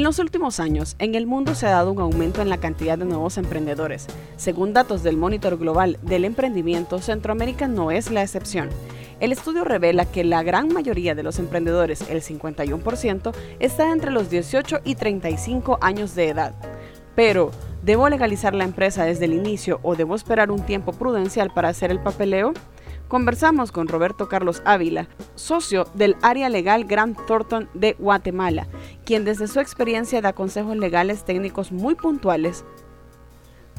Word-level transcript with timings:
En 0.00 0.04
los 0.04 0.18
últimos 0.18 0.60
años, 0.60 0.96
en 0.98 1.14
el 1.14 1.26
mundo 1.26 1.54
se 1.54 1.66
ha 1.66 1.72
dado 1.72 1.92
un 1.92 2.00
aumento 2.00 2.40
en 2.40 2.48
la 2.48 2.56
cantidad 2.56 2.96
de 2.96 3.04
nuevos 3.04 3.36
emprendedores. 3.36 4.06
Según 4.38 4.72
datos 4.72 5.02
del 5.02 5.18
Monitor 5.18 5.58
Global 5.58 5.98
del 6.00 6.24
Emprendimiento, 6.24 7.02
Centroamérica 7.02 7.68
no 7.68 7.90
es 7.90 8.10
la 8.10 8.22
excepción. 8.22 8.70
El 9.20 9.30
estudio 9.30 9.62
revela 9.62 10.06
que 10.06 10.24
la 10.24 10.42
gran 10.42 10.72
mayoría 10.72 11.14
de 11.14 11.22
los 11.22 11.38
emprendedores, 11.38 12.00
el 12.08 12.22
51%, 12.22 13.34
está 13.58 13.92
entre 13.92 14.10
los 14.10 14.30
18 14.30 14.78
y 14.84 14.94
35 14.94 15.76
años 15.82 16.14
de 16.14 16.30
edad. 16.30 16.54
Pero, 17.14 17.50
¿debo 17.82 18.08
legalizar 18.08 18.54
la 18.54 18.64
empresa 18.64 19.04
desde 19.04 19.26
el 19.26 19.34
inicio 19.34 19.80
o 19.82 19.96
debo 19.96 20.14
esperar 20.14 20.50
un 20.50 20.64
tiempo 20.64 20.92
prudencial 20.92 21.50
para 21.52 21.68
hacer 21.68 21.90
el 21.90 22.00
papeleo? 22.00 22.54
Conversamos 23.10 23.72
con 23.72 23.88
Roberto 23.88 24.28
Carlos 24.28 24.62
Ávila, 24.64 25.08
socio 25.34 25.84
del 25.94 26.14
área 26.22 26.48
legal 26.48 26.84
Grant 26.84 27.18
Thornton 27.26 27.68
de 27.74 27.94
Guatemala, 27.94 28.68
quien 29.04 29.24
desde 29.24 29.48
su 29.48 29.58
experiencia 29.58 30.20
da 30.20 30.32
consejos 30.32 30.76
legales 30.76 31.24
técnicos 31.24 31.72
muy 31.72 31.96
puntuales 31.96 32.64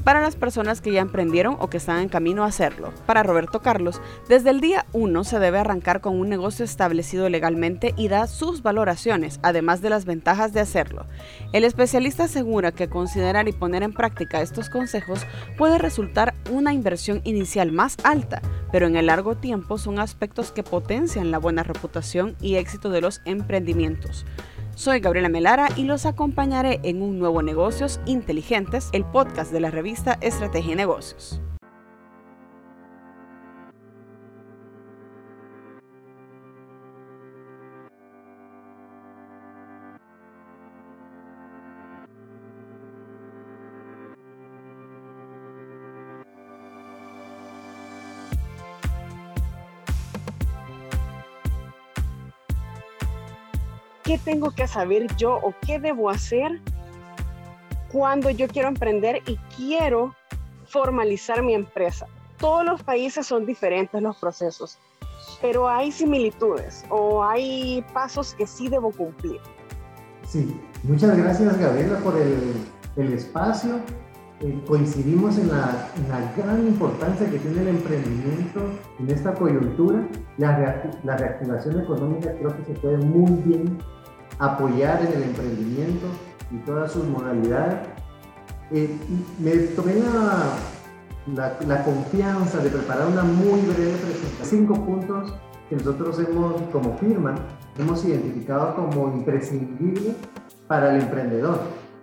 para 0.04 0.22
las 0.22 0.36
personas 0.36 0.82
que 0.82 0.92
ya 0.92 1.02
emprendieron 1.02 1.58
o 1.60 1.70
que 1.70 1.78
están 1.78 2.00
en 2.00 2.10
camino 2.10 2.44
a 2.44 2.48
hacerlo. 2.48 2.94
Para 3.06 3.24
Roberto 3.24 3.62
Carlos, 3.62 4.02
desde 4.28 4.50
el 4.50 4.62
día 4.62 4.86
1 4.94 5.24
se 5.24 5.40
debe 5.40 5.60
arrancar 5.60 6.02
con 6.02 6.20
un 6.20 6.30
negocio 6.30 6.66
establecido 6.66 7.30
legalmente 7.30 7.94
y 7.98 8.08
da 8.08 8.28
sus 8.28 8.62
valoraciones, 8.62 9.40
además 9.44 9.82
de 9.82 9.90
las 9.90 10.06
ventajas 10.06 10.54
de 10.54 10.60
hacerlo. 10.60 11.06
El 11.54 11.64
especialista 11.64 12.26
asegura 12.26 12.72
que 12.72 12.90
considerar 12.90 13.48
y 13.48 13.54
poner 13.54 13.84
en 13.84 13.94
práctica 13.94 14.42
estos 14.42 14.70
consejos 14.70 15.26
puede 15.58 15.78
resultar 15.78 16.34
una 16.50 16.74
inversión 16.74 17.22
inicial 17.24 17.72
más 17.72 17.98
alta, 18.04 18.42
pero 18.72 18.88
en 18.88 18.96
el 18.96 19.08
largo 19.08 19.36
tiempo 19.36 19.78
son 19.78 20.00
aspectos 20.00 20.52
que 20.52 20.64
potencian 20.64 21.32
la 21.32 21.38
buena 21.38 21.64
reputación 21.64 22.36
y 22.42 22.56
éxito 22.56 22.90
de 22.90 23.02
los 23.02 23.22
emprendimientos. 23.26 24.26
Soy 24.76 25.00
Gabriela 25.00 25.30
Melara 25.30 25.68
y 25.76 25.84
los 25.84 26.06
acompañaré 26.06 26.80
en 26.84 27.02
un 27.02 27.20
nuevo 27.20 27.42
Negocios 27.42 28.00
Inteligentes, 28.06 28.90
el 28.94 29.06
podcast 29.06 29.52
de 29.52 29.60
la 29.60 29.70
revista 29.70 30.18
Estrategia 30.22 30.74
y 30.74 30.76
Negocios. 30.76 31.42
Qué 54.12 54.18
tengo 54.18 54.52
que 54.52 54.68
saber 54.68 55.08
yo 55.16 55.36
o 55.36 55.54
qué 55.66 55.80
debo 55.80 56.10
hacer 56.10 56.60
cuando 57.94 58.30
yo 58.30 58.46
quiero 58.50 58.68
emprender 58.68 59.22
y 59.26 59.38
quiero 59.56 60.14
formalizar 60.66 61.42
mi 61.42 61.54
empresa. 61.54 62.08
Todos 62.38 62.66
los 62.66 62.84
países 62.84 63.26
son 63.26 63.46
diferentes 63.46 64.02
los 64.02 64.18
procesos, 64.18 64.78
pero 65.42 65.70
hay 65.70 65.94
similitudes 65.94 66.84
o 66.90 67.24
hay 67.24 67.86
pasos 67.94 68.34
que 68.34 68.46
sí 68.46 68.68
debo 68.68 68.92
cumplir. 68.92 69.40
Sí, 70.28 70.60
muchas 70.84 71.18
gracias 71.18 71.58
Gabriela 71.58 71.98
por 72.00 72.18
el, 72.18 72.54
el 72.98 73.14
espacio. 73.14 73.80
Eh, 74.42 74.62
coincidimos 74.68 75.38
en 75.38 75.48
la, 75.48 75.90
en 75.96 76.10
la, 76.10 76.34
gran 76.36 76.68
importancia 76.68 77.30
que 77.30 77.40
tiene 77.40 77.62
el 77.62 77.68
emprendimiento 77.70 78.60
en 79.00 79.10
esta 79.10 79.34
coyuntura. 79.36 80.06
La, 80.38 80.92
la 81.06 81.16
reactivación 81.16 81.80
económica 81.80 82.34
creo 82.34 82.58
que 82.58 82.66
se 82.66 82.74
puede 82.74 82.98
muy 82.98 83.32
bien 83.44 83.78
apoyar 84.42 85.06
en 85.06 85.14
el 85.14 85.24
emprendimiento 85.24 86.08
y 86.52 86.58
todas 86.66 86.92
sus 86.92 87.06
modalidades. 87.06 87.76
Eh, 88.72 88.98
me 89.40 89.52
tomé 89.52 89.96
la, 89.96 91.54
la, 91.68 91.84
confianza 91.84 92.58
de 92.58 92.70
preparar 92.70 93.08
una 93.08 93.24
muy 93.24 93.62
breve 93.62 93.94
presentación. 93.98 94.68
Cinco 94.68 94.74
puntos 94.86 95.34
que 95.70 95.76
nosotros 95.76 96.20
hemos, 96.20 96.62
como 96.72 96.98
firma, 96.98 97.36
hemos 97.78 98.04
identificado 98.04 98.76
como 98.76 99.10
imprescindibles 99.10 100.16
para 100.68 100.96
el 100.96 101.02
emprendedor, 101.02 101.60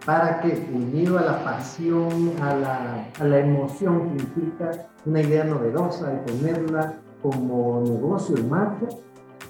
para 0.07 0.41
que 0.41 0.69
unido 0.73 1.19
a 1.19 1.23
la 1.23 1.45
pasión, 1.45 2.33
a 2.41 2.55
la, 2.55 3.09
a 3.19 3.25
la 3.25 3.39
emoción 3.39 4.11
que 4.11 4.23
implica 4.23 4.71
una 5.05 5.23
idea 5.23 5.45
novedosa 5.45 6.13
y 6.15 6.31
ponerla 6.31 6.95
como 7.23 7.83
negocio 7.85 8.37
en 8.37 8.49
marcha, 8.49 8.87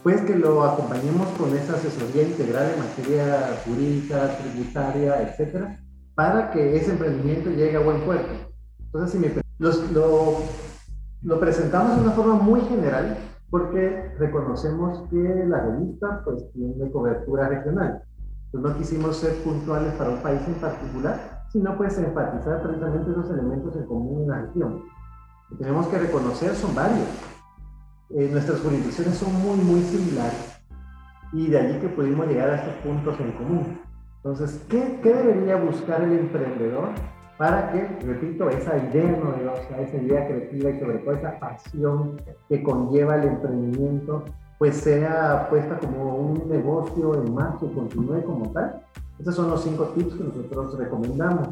pues 0.08 0.22
que 0.22 0.36
lo 0.36 0.64
acompañemos 0.64 1.28
con 1.36 1.54
esa 1.54 1.74
asesoría 1.74 2.22
integral 2.22 2.72
en 2.72 2.78
materia 2.78 3.60
jurídica, 3.66 4.38
tributaria, 4.38 5.20
etcétera, 5.20 5.78
para 6.14 6.50
que 6.50 6.78
ese 6.78 6.92
emprendimiento 6.92 7.50
llegue 7.50 7.76
a 7.76 7.80
buen 7.80 8.00
puerto. 8.06 8.30
Entonces, 8.86 9.10
si 9.10 9.18
me, 9.18 9.34
lo, 9.58 10.36
lo 11.20 11.38
presentamos 11.38 11.96
de 11.96 12.02
una 12.04 12.12
forma 12.12 12.36
muy 12.36 12.62
general, 12.62 13.18
porque 13.50 14.14
reconocemos 14.18 15.06
que 15.10 15.44
la 15.46 15.60
revista 15.60 16.22
pues 16.24 16.42
tiene 16.54 16.90
cobertura 16.90 17.50
regional. 17.50 18.02
Pues 18.50 18.64
no 18.64 18.78
quisimos 18.78 19.14
ser 19.18 19.34
puntuales 19.42 19.92
para 19.92 20.08
un 20.08 20.22
país 20.22 20.40
en 20.46 20.54
particular, 20.54 21.44
sino 21.52 21.76
pues 21.76 21.98
enfatizar 21.98 22.62
precisamente 22.62 23.10
esos 23.10 23.28
elementos 23.28 23.76
en 23.76 23.84
común 23.84 24.22
en 24.22 24.28
la 24.30 24.40
región. 24.40 24.84
Que 25.50 25.56
tenemos 25.56 25.86
que 25.88 25.98
reconocer 25.98 26.54
son 26.54 26.74
varios. 26.74 27.37
Eh, 28.10 28.28
nuestras 28.32 28.60
jurisdicciones 28.60 29.18
son 29.18 29.34
muy, 29.34 29.58
muy 29.58 29.82
similares 29.82 30.58
y 31.32 31.48
de 31.48 31.58
allí 31.58 31.78
que 31.78 31.88
pudimos 31.88 32.26
llegar 32.26 32.48
a 32.48 32.56
estos 32.56 32.74
puntos 32.76 33.20
en 33.20 33.32
común. 33.32 33.78
Entonces, 34.16 34.64
¿qué, 34.68 34.98
¿qué, 35.02 35.12
debería 35.12 35.56
buscar 35.56 36.02
el 36.02 36.18
emprendedor 36.18 36.88
para 37.36 37.70
que, 37.70 37.86
repito, 38.06 38.48
esa 38.48 38.78
idea 38.78 39.10
novedosa, 39.10 39.78
esa 39.80 39.96
idea 39.98 40.26
creativa 40.26 40.70
y 40.70 40.80
sobre 40.80 40.98
todo 40.98 41.14
esa 41.14 41.38
pasión 41.38 42.20
que 42.48 42.62
conlleva 42.62 43.16
el 43.16 43.28
emprendimiento, 43.28 44.24
pues 44.58 44.76
sea 44.76 45.46
puesta 45.50 45.78
como 45.78 46.16
un 46.16 46.48
negocio 46.48 47.14
en 47.14 47.34
marcha 47.34 47.66
y 47.66 47.74
continúe 47.74 48.24
como 48.24 48.50
tal? 48.52 48.82
Esos 49.18 49.34
son 49.36 49.50
los 49.50 49.62
cinco 49.62 49.84
tips 49.88 50.14
que 50.14 50.24
nosotros 50.24 50.78
recomendamos. 50.78 51.48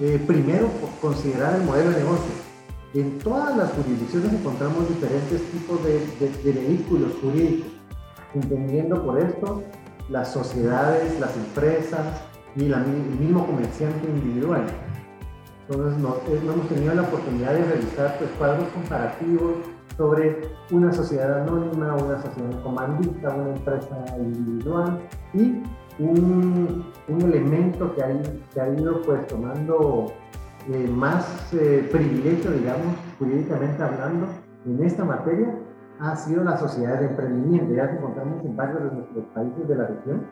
Eh, 0.00 0.22
primero, 0.24 0.68
considerar 1.00 1.56
el 1.56 1.64
modelo 1.64 1.90
de 1.90 1.98
negocio 1.98 2.47
en 2.94 3.18
todas 3.18 3.56
las 3.56 3.70
jurisdicciones 3.72 4.32
encontramos 4.32 4.88
diferentes 4.88 5.42
tipos 5.50 5.82
de, 5.84 6.52
vehículos 6.52 7.12
jurídicos, 7.20 7.72
entendiendo 8.34 9.04
por 9.04 9.18
esto 9.18 9.62
las 10.08 10.32
sociedades, 10.32 11.20
las 11.20 11.36
empresas 11.36 12.22
y 12.56 12.72
el 12.72 12.86
mismo 13.20 13.46
comerciante 13.46 14.08
individual. 14.08 14.64
Entonces, 15.68 16.00
no, 16.00 16.16
eh, 16.28 16.40
hemos 16.42 16.66
tenido 16.68 16.94
la 16.94 17.02
oportunidad 17.02 17.52
de 17.52 17.64
realizar 17.64 18.16
pues, 18.18 18.30
cuadros 18.38 18.68
comparativos 18.68 19.56
sobre 19.98 20.48
una 20.70 20.90
sociedad 20.92 21.42
anónima, 21.42 21.94
una 21.96 22.22
sociedad 22.22 22.62
comandista, 22.62 23.34
una 23.34 23.50
empresa 23.50 24.04
individual 24.16 24.98
y 25.34 25.62
un, 25.98 26.86
un 27.08 27.22
elemento 27.22 27.94
que 27.94 28.02
ha, 28.02 28.22
que 28.54 28.60
ha 28.60 28.68
ido 28.70 29.02
pues, 29.02 29.26
tomando 29.26 30.06
eh, 30.70 30.86
más 30.86 31.52
eh, 31.54 31.88
privilegio, 31.90 32.50
digamos, 32.50 32.94
jurídicamente 33.18 33.82
hablando, 33.82 34.26
en 34.66 34.84
esta 34.84 35.04
materia 35.04 35.54
ha 35.98 36.14
sido 36.14 36.44
la 36.44 36.58
sociedad 36.58 37.00
de 37.00 37.06
emprendimiento. 37.06 37.74
Ya 37.74 37.84
encontramos 37.84 38.44
en 38.44 38.54
varios 38.54 38.84
de 38.84 38.90
nuestros 38.90 39.24
países 39.34 39.66
de 39.66 39.74
la 39.74 39.86
región 39.86 40.26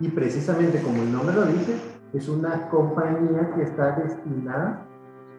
y 0.00 0.08
precisamente 0.08 0.82
como 0.82 1.02
el 1.02 1.10
nombre 1.10 1.34
lo 1.34 1.46
dice, 1.46 1.76
es 2.12 2.28
una 2.28 2.68
compañía 2.68 3.50
que 3.54 3.62
está 3.62 3.96
destinada 3.96 4.86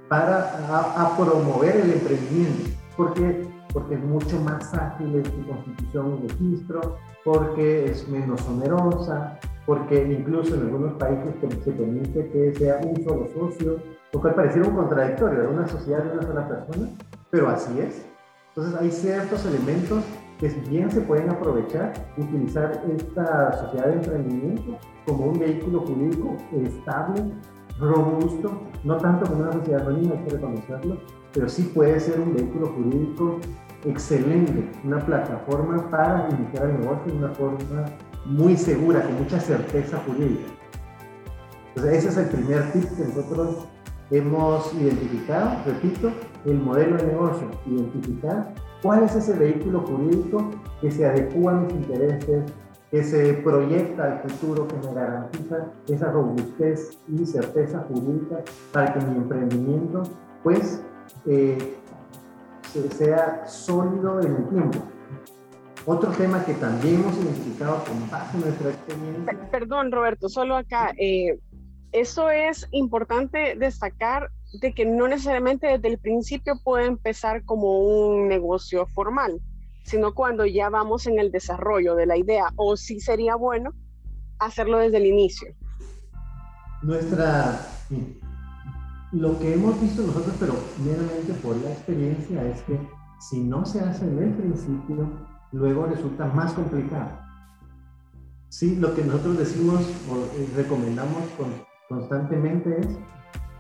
para 0.07 0.49
a, 0.67 1.15
promover 1.15 1.75
el 1.77 1.91
emprendimiento. 1.91 2.71
porque 2.97 3.47
Porque 3.71 3.93
es 3.93 4.03
mucho 4.03 4.41
más 4.41 4.73
ágil 4.73 5.15
en 5.15 5.25
su 5.25 5.45
constitución 5.45 6.21
y 6.23 6.27
registro, 6.27 6.97
porque 7.23 7.85
es 7.85 8.09
menos 8.09 8.43
onerosa, 8.49 9.39
porque 9.67 10.11
incluso 10.11 10.55
en 10.55 10.61
algunos 10.61 10.93
países 10.93 11.35
se 11.63 11.71
permite 11.71 12.29
que 12.31 12.55
sea 12.55 12.79
un 12.83 13.03
solo 13.03 13.27
socio, 13.27 13.77
lo 14.11 14.21
cual 14.21 14.35
pareciera 14.35 14.67
un 14.67 14.75
contradictorio 14.75 15.41
de 15.41 15.47
una 15.47 15.67
sociedad 15.67 16.03
de 16.03 16.11
una 16.17 16.23
sola 16.23 16.47
persona, 16.47 16.89
pero 17.29 17.49
así 17.49 17.79
es. 17.79 18.05
Entonces 18.49 18.79
hay 18.79 18.91
ciertos 18.91 19.45
elementos 19.45 20.03
que 20.39 20.47
bien 20.69 20.89
se 20.89 21.01
pueden 21.01 21.29
aprovechar 21.29 21.93
utilizar 22.17 22.81
esta 22.95 23.53
sociedad 23.53 23.87
de 23.87 23.93
emprendimiento 23.93 24.77
como 25.05 25.25
un 25.27 25.39
vehículo 25.39 25.81
jurídico 25.81 26.37
estable, 26.53 27.23
robusto, 27.79 28.61
no 28.83 28.97
tanto 28.97 29.25
como 29.29 29.43
una 29.43 29.53
sociedad 29.53 29.81
anónima, 29.81 30.15
hay 30.15 30.23
que 30.23 30.31
reconocerlo, 30.31 30.97
pero 31.33 31.49
sí 31.49 31.71
puede 31.73 31.99
ser 31.99 32.19
un 32.19 32.33
vehículo 32.33 32.67
jurídico 32.67 33.39
excelente, 33.85 34.69
una 34.83 34.99
plataforma 34.99 35.89
para 35.89 36.29
iniciar 36.29 36.69
el 36.69 36.79
negocio 36.79 37.11
de 37.11 37.17
una 37.17 37.29
forma 37.29 37.85
muy 38.25 38.57
segura, 38.57 39.03
con 39.03 39.15
mucha 39.15 39.39
certeza 39.39 40.01
jurídica. 40.05 40.51
Entonces 41.75 41.99
ese 41.99 42.09
es 42.09 42.17
el 42.17 42.29
primer 42.29 42.71
tip 42.71 42.83
que 42.97 43.03
nosotros 43.03 43.67
hemos 44.11 44.73
identificado, 44.73 45.57
repito, 45.65 46.11
el 46.45 46.59
modelo 46.59 46.97
de 46.97 47.07
negocio, 47.07 47.47
identificar 47.65 48.53
cuál 48.81 49.03
es 49.03 49.15
ese 49.15 49.33
vehículo 49.33 49.81
jurídico 49.81 50.49
que 50.81 50.91
se 50.91 51.05
adecua 51.05 51.51
a 51.51 51.55
mis 51.55 51.73
intereses, 51.73 52.51
que 52.89 53.03
se 53.03 53.33
proyecta 53.33 54.03
al 54.03 54.29
futuro, 54.29 54.67
que 54.67 54.87
me 54.87 54.93
garantiza 54.93 55.67
esa 55.87 56.11
robustez 56.11 56.97
y 57.07 57.25
certeza 57.25 57.85
jurídica 57.87 58.43
para 58.71 58.93
que 58.93 59.05
mi 59.05 59.17
emprendimiento 59.17 60.03
pues 60.43 60.81
eh, 61.27 61.77
sea 62.97 63.45
sólido 63.47 64.21
en 64.21 64.35
el 64.35 64.49
tiempo. 64.49 64.79
Otro 65.85 66.11
tema 66.11 66.43
que 66.45 66.53
también 66.55 66.95
hemos 66.95 67.15
identificado 67.17 67.83
con 67.83 68.09
base 68.09 68.37
en 68.37 68.43
nuestra 68.43 68.69
experiencia. 68.69 69.49
Perdón, 69.51 69.91
Roberto, 69.91 70.29
solo 70.29 70.55
acá. 70.55 70.91
Eh, 70.97 71.39
eso 71.91 72.29
es 72.29 72.67
importante 72.71 73.55
destacar 73.55 74.29
de 74.61 74.73
que 74.73 74.85
no 74.85 75.07
necesariamente 75.07 75.67
desde 75.67 75.87
el 75.87 75.99
principio 75.99 76.59
puede 76.63 76.85
empezar 76.85 77.43
como 77.45 77.79
un 77.79 78.27
negocio 78.27 78.87
formal, 78.87 79.39
sino 79.83 80.13
cuando 80.13 80.45
ya 80.45 80.69
vamos 80.69 81.07
en 81.07 81.19
el 81.19 81.31
desarrollo 81.31 81.95
de 81.95 82.05
la 82.05 82.17
idea, 82.17 82.51
o 82.55 82.77
sí 82.77 82.99
sería 82.99 83.35
bueno 83.35 83.71
hacerlo 84.39 84.79
desde 84.79 84.97
el 84.97 85.05
inicio. 85.05 85.53
Nuestra, 86.81 87.59
lo 89.11 89.37
que 89.39 89.53
hemos 89.53 89.79
visto 89.81 90.01
nosotros, 90.03 90.35
pero 90.39 90.53
meramente 90.83 91.33
por 91.43 91.55
la 91.57 91.71
experiencia, 91.71 92.43
es 92.45 92.61
que 92.63 92.79
si 93.19 93.41
no 93.41 93.65
se 93.65 93.81
hace 93.81 94.05
en 94.05 94.17
el 94.19 94.33
principio, 94.33 95.09
luego 95.51 95.87
resulta 95.87 96.25
más 96.27 96.53
complicado. 96.53 97.19
Sí, 98.49 98.77
lo 98.77 98.95
que 98.95 99.03
nosotros 99.03 99.37
decimos 99.37 99.81
o 100.09 100.55
recomendamos 100.55 101.23
constantemente 101.89 102.79
es 102.79 102.87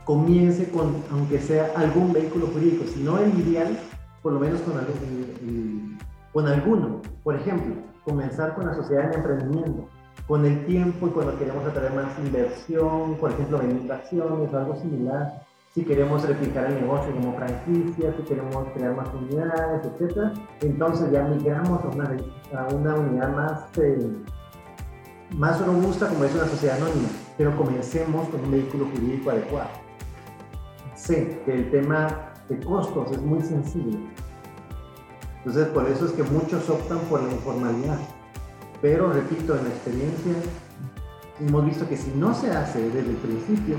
comience 0.05 0.69
con, 0.71 1.03
aunque 1.11 1.39
sea 1.39 1.71
algún 1.75 2.13
vehículo 2.13 2.47
jurídico, 2.47 2.85
si 2.85 3.03
no 3.03 3.17
el 3.19 3.37
ideal, 3.39 3.77
por 4.21 4.33
lo 4.33 4.39
menos 4.39 4.61
con, 4.61 4.75
con 6.31 6.47
alguno. 6.47 7.01
Por 7.23 7.35
ejemplo, 7.35 7.75
comenzar 8.05 8.55
con 8.55 8.67
la 8.67 8.73
sociedad 8.73 9.09
de 9.09 9.17
emprendimiento. 9.17 9.87
Con 10.27 10.45
el 10.45 10.65
tiempo 10.65 11.07
y 11.07 11.09
cuando 11.11 11.37
queremos 11.37 11.65
atraer 11.65 11.93
más 11.93 12.17
inversión, 12.19 13.15
por 13.15 13.31
ejemplo, 13.31 13.61
inversiones 13.63 14.53
o 14.53 14.57
algo 14.57 14.75
similar, 14.75 15.43
si 15.73 15.83
queremos 15.83 16.27
replicar 16.27 16.65
el 16.65 16.81
negocio 16.81 17.13
como 17.13 17.35
franquicia, 17.35 18.13
si 18.15 18.23
queremos 18.23 18.67
crear 18.73 18.95
más 18.95 19.07
unidades, 19.13 19.85
etc. 19.85 20.33
Entonces 20.61 21.11
ya 21.11 21.23
migramos 21.23 21.83
a 21.83 21.87
una, 21.87 22.17
a 22.57 22.73
una 22.73 22.95
unidad 22.95 23.35
más, 23.35 23.77
eh, 23.77 24.11
más 25.35 25.63
robusta 25.65 26.07
como 26.07 26.25
es 26.25 26.33
una 26.35 26.45
sociedad 26.45 26.77
anónima, 26.77 27.09
pero 27.39 27.55
comencemos 27.55 28.27
con 28.27 28.43
un 28.43 28.51
vehículo 28.51 28.85
jurídico 28.87 29.29
adecuado. 29.29 29.69
Sé 30.93 31.41
que 31.45 31.53
el 31.53 31.71
tema 31.71 32.33
de 32.49 32.59
costos 32.59 33.13
es 33.13 33.21
muy 33.21 33.41
sensible. 33.41 33.97
Entonces 35.37 35.67
por 35.69 35.87
eso 35.87 36.07
es 36.07 36.11
que 36.11 36.23
muchos 36.23 36.69
optan 36.69 36.99
por 37.09 37.23
la 37.23 37.31
informalidad. 37.31 37.97
Pero 38.81 39.13
repito, 39.13 39.57
en 39.57 39.63
la 39.63 39.69
experiencia 39.69 40.33
hemos 41.39 41.65
visto 41.65 41.87
que 41.87 41.95
si 41.95 42.11
no 42.11 42.33
se 42.33 42.51
hace 42.51 42.83
desde 42.89 43.09
el 43.09 43.15
principio, 43.15 43.77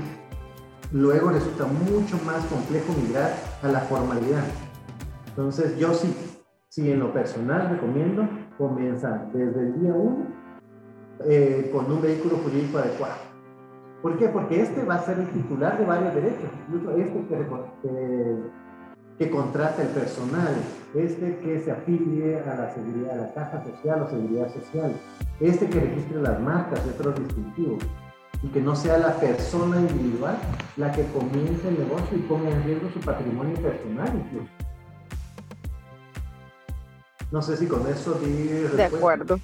luego 0.91 1.29
resulta 1.29 1.67
mucho 1.67 2.17
más 2.25 2.43
complejo 2.45 2.93
migrar 2.99 3.31
a 3.61 3.67
la 3.67 3.81
formalidad. 3.81 4.43
Entonces 5.27 5.77
yo 5.77 5.93
sí, 5.93 6.11
sí 6.67 6.91
en 6.91 6.99
lo 6.99 7.13
personal 7.13 7.69
recomiendo 7.69 8.27
comenzar 8.57 9.31
desde 9.31 9.61
el 9.61 9.79
día 9.79 9.93
1 9.93 10.27
eh, 11.25 11.69
con 11.71 11.91
un 11.91 12.01
vehículo 12.01 12.37
jurídico 12.37 12.79
adecuado. 12.79 13.30
¿Por 14.01 14.17
qué? 14.17 14.27
Porque 14.29 14.61
este 14.61 14.83
va 14.83 14.95
a 14.95 15.05
ser 15.05 15.19
el 15.19 15.29
titular 15.29 15.77
de 15.77 15.85
varios 15.85 16.13
derechos, 16.15 16.49
incluso 16.67 16.97
este 16.97 17.19
que, 17.27 18.35
que 19.19 19.29
contrata 19.29 19.83
el 19.83 19.89
personal, 19.89 20.55
este 20.95 21.37
que 21.37 21.59
se 21.59 21.71
afilie 21.71 22.39
a 22.39 22.55
la 22.55 22.73
seguridad, 22.73 23.11
a 23.11 23.21
la 23.27 23.33
caja 23.33 23.63
social 23.63 24.01
o 24.01 24.09
seguridad 24.09 24.51
social, 24.53 24.93
este 25.39 25.69
que 25.69 25.79
registre 25.79 26.19
las 26.19 26.39
marcas 26.39 26.81
y 26.85 26.89
otros 26.89 27.19
distintivos 27.19 27.83
y 28.43 28.47
que 28.47 28.61
no 28.61 28.75
sea 28.75 28.97
la 28.97 29.15
persona 29.17 29.79
individual 29.79 30.35
la 30.77 30.91
que 30.91 31.05
comience 31.11 31.67
el 31.67 31.77
negocio 31.77 32.17
y 32.17 32.21
ponga 32.21 32.49
en 32.49 32.63
riesgo 32.63 32.89
su 32.91 32.99
patrimonio 33.01 33.55
personal 33.57 34.09
incluso. 34.15 34.51
No 37.31 37.41
sé 37.41 37.55
si 37.55 37.67
con 37.67 37.87
eso 37.87 38.13
di 38.15 38.33
De 38.75 38.83
acuerdo. 38.83 39.39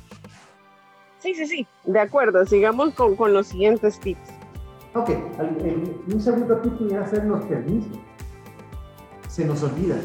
Sí, 1.19 1.33
sí, 1.33 1.45
sí, 1.45 1.67
de 1.85 1.99
acuerdo. 1.99 2.45
Sigamos 2.45 2.93
con, 2.95 3.15
con 3.15 3.33
los 3.33 3.47
siguientes 3.47 3.99
tips. 3.99 4.36
Ok, 4.97 5.11
un 6.11 6.19
segundo 6.19 6.57
tip 6.57 6.73
pudiera 6.73 7.05
ser 7.07 7.23
los 7.25 7.45
permisos. 7.45 7.99
Se 9.29 9.45
nos 9.45 9.61
olvida, 9.61 9.95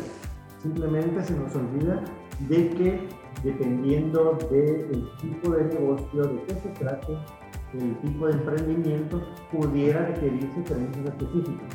simplemente 0.62 1.24
se 1.24 1.34
nos 1.34 1.54
olvida 1.56 2.04
de 2.40 2.68
que 2.68 3.08
dependiendo 3.42 4.36
del 4.50 5.08
tipo 5.18 5.52
de 5.52 5.64
negocio, 5.64 6.24
de 6.24 6.42
qué 6.42 6.54
se 6.56 6.68
trate, 6.70 7.16
el 7.72 7.96
tipo 8.00 8.26
de 8.26 8.34
emprendimiento 8.34 9.22
pudiera 9.50 10.04
requerirse 10.08 10.60
permisos 10.60 11.06
específicos 11.06 11.68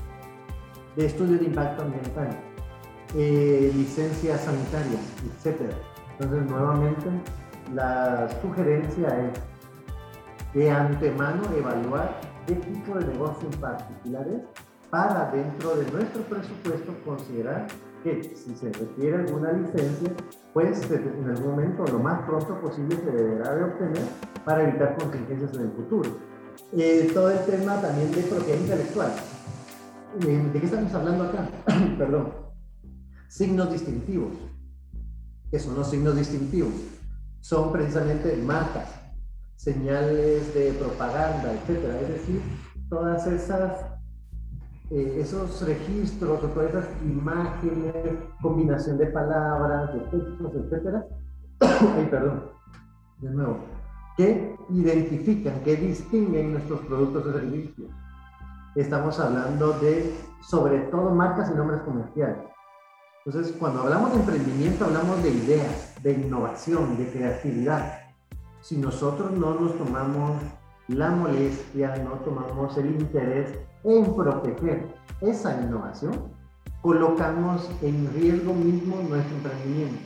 de 0.95 1.05
estudios 1.07 1.39
de 1.39 1.45
impacto 1.47 1.81
ambiental, 1.81 2.29
eh, 3.15 3.71
licencias 3.75 4.41
sanitarias, 4.41 5.01
etc. 5.25 5.71
Entonces, 6.11 6.51
nuevamente, 6.51 7.09
la 7.73 8.29
sugerencia 8.43 9.07
es 9.07 10.53
de 10.53 10.69
antemano 10.69 11.41
evaluar 11.57 12.26
qué 12.47 12.55
tipo 12.55 12.97
de 12.97 13.05
negocio 13.05 13.49
en 13.51 13.59
particular 13.59 14.27
es 14.29 14.41
para 14.89 15.29
dentro 15.31 15.75
de 15.75 15.91
nuestro 15.91 16.21
presupuesto 16.23 16.94
considerar 17.03 17.67
que 18.03 18.23
si 18.23 18.55
se 18.55 18.71
requiere 18.71 19.17
alguna 19.17 19.51
licencia, 19.51 20.13
pues 20.53 20.89
en 20.89 21.29
algún 21.29 21.51
momento, 21.51 21.85
lo 21.88 21.99
más 21.99 22.21
pronto 22.25 22.59
posible, 22.61 22.95
se 22.95 23.11
deberá 23.11 23.53
de 23.53 23.63
obtener 23.65 24.03
para 24.45 24.63
evitar 24.63 24.95
contingencias 24.97 25.53
en 25.55 25.61
el 25.61 25.71
futuro. 25.71 26.09
Eh, 26.71 27.11
todo 27.13 27.29
el 27.31 27.39
tema 27.45 27.81
también 27.81 28.11
de 28.13 28.21
propiedad 28.23 28.59
intelectual. 28.59 29.11
Eh, 30.25 30.50
¿De 30.53 30.59
qué 30.59 30.65
estamos 30.65 30.93
hablando 30.93 31.25
acá? 31.25 31.50
Perdón. 31.97 32.33
Signos 33.27 33.71
distintivos. 33.73 34.31
¿Qué 35.51 35.59
son 35.59 35.75
los 35.75 35.89
signos 35.89 36.15
distintivos? 36.15 36.73
Son 37.41 37.73
precisamente 37.73 38.38
marcas, 38.38 38.89
señales 39.57 40.54
de 40.54 40.71
propaganda, 40.80 41.51
etc. 41.51 41.83
Es 42.01 42.09
decir, 42.09 42.42
todas 42.89 43.27
esas 43.27 43.98
eh, 44.89 45.18
esos 45.19 45.62
registros 45.68 46.42
o 46.42 46.48
todas 46.48 46.69
esas 46.69 46.86
imágenes, 47.04 47.94
combinación 48.42 48.98
de 48.98 49.07
palabras, 49.07 49.93
de 49.93 50.00
textos, 50.00 50.53
etcétera, 50.55 51.05
ay, 51.60 52.08
perdón, 52.10 52.43
de 53.20 53.29
nuevo, 53.31 53.58
que 54.15 54.55
identifican, 54.70 55.60
que 55.65 55.75
distinguen 55.75 56.53
nuestros 56.53 56.79
productos 56.81 57.25
o 57.25 57.34
servicios. 57.34 57.91
Estamos 58.75 59.20
hablando 59.20 59.74
de, 59.74 60.15
sobre 60.41 60.79
todo, 60.84 61.13
marcas 61.13 61.51
y 61.51 61.55
nombres 61.55 61.81
comerciales. 61.81 62.38
Entonces, 63.25 63.53
cuando 63.60 63.81
hablamos 63.81 64.13
de 64.13 64.20
emprendimiento, 64.22 64.86
hablamos 64.86 65.22
de 65.22 65.31
ideas, 65.31 66.01
de 66.01 66.13
innovación, 66.13 66.98
de 66.98 67.12
creatividad. 67.12 68.06
Si 68.67 68.75
nosotros 68.75 69.31
no 69.31 69.53
nos 69.53 69.77
tomamos 69.77 70.41
la 70.89 71.09
molestia, 71.09 71.95
no 72.03 72.15
tomamos 72.25 72.77
el 72.77 73.00
interés 73.00 73.57
en 73.86 74.13
proteger 74.13 74.93
esa 75.21 75.62
innovación, 75.62 76.33
colocamos 76.81 77.71
en 77.81 78.13
riesgo 78.13 78.53
mismo 78.53 78.97
nuestro 79.07 79.38
emprendimiento. 79.38 80.01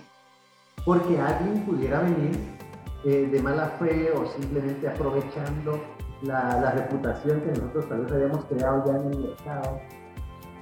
Porque 0.86 1.20
alguien 1.20 1.65
pudiera 1.65 2.01
venir 2.01 2.38
eh, 3.03 3.27
de 3.32 3.41
mala 3.41 3.65
fe 3.80 4.12
o 4.12 4.27
simplemente 4.27 4.88
aprovechando 4.88 5.80
la, 6.22 6.70
reputación 6.70 7.41
que 7.41 7.60
nosotros 7.60 7.89
tal 7.89 8.01
vez 8.01 8.12
habíamos 8.12 8.46
creado 8.46 8.86
ya 8.86 8.96
en 8.96 9.12
el 9.12 9.20
mercado 9.22 9.80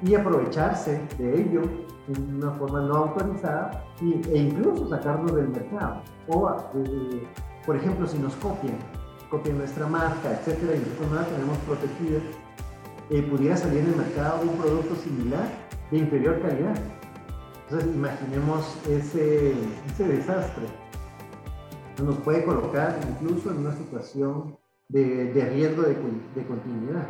y 0.04 0.16
aprovecharse 0.16 1.06
de 1.18 1.42
ello 1.42 1.64
de 2.08 2.34
una 2.34 2.52
forma 2.52 2.80
no 2.80 2.96
autorizada 2.96 3.84
e 4.00 4.38
incluso 4.38 4.88
sacarnos 4.88 5.36
del 5.36 5.50
mercado. 5.50 6.02
Eh, 6.76 7.28
por 7.70 7.76
ejemplo, 7.76 8.08
si 8.08 8.18
nos 8.18 8.36
copian, 8.38 8.80
copian 9.30 9.60
nuestra 9.60 9.86
marca, 9.86 10.32
etcétera, 10.32 10.76
y 10.76 10.80
nosotros 10.80 11.12
no 11.12 11.16
la 11.18 11.28
tenemos 11.28 11.58
protegida, 11.60 12.20
eh, 13.12 13.22
pudiera 13.22 13.56
salir 13.58 13.82
en 13.82 13.90
el 13.90 13.96
mercado 13.96 14.42
un 14.42 14.58
producto 14.58 14.96
similar 14.96 15.48
de 15.92 15.98
inferior 16.00 16.42
calidad. 16.42 16.74
Entonces, 17.66 17.96
imaginemos 17.96 18.76
ese, 18.88 19.54
ese 19.86 20.08
desastre. 20.08 20.64
Nos 22.04 22.18
puede 22.22 22.44
colocar 22.44 22.98
incluso 23.08 23.52
en 23.52 23.60
una 23.60 23.74
situación 23.74 24.58
de, 24.88 25.32
de 25.32 25.46
riesgo 25.52 25.84
de, 25.84 25.96
de, 26.34 26.48
continuidad. 26.48 27.06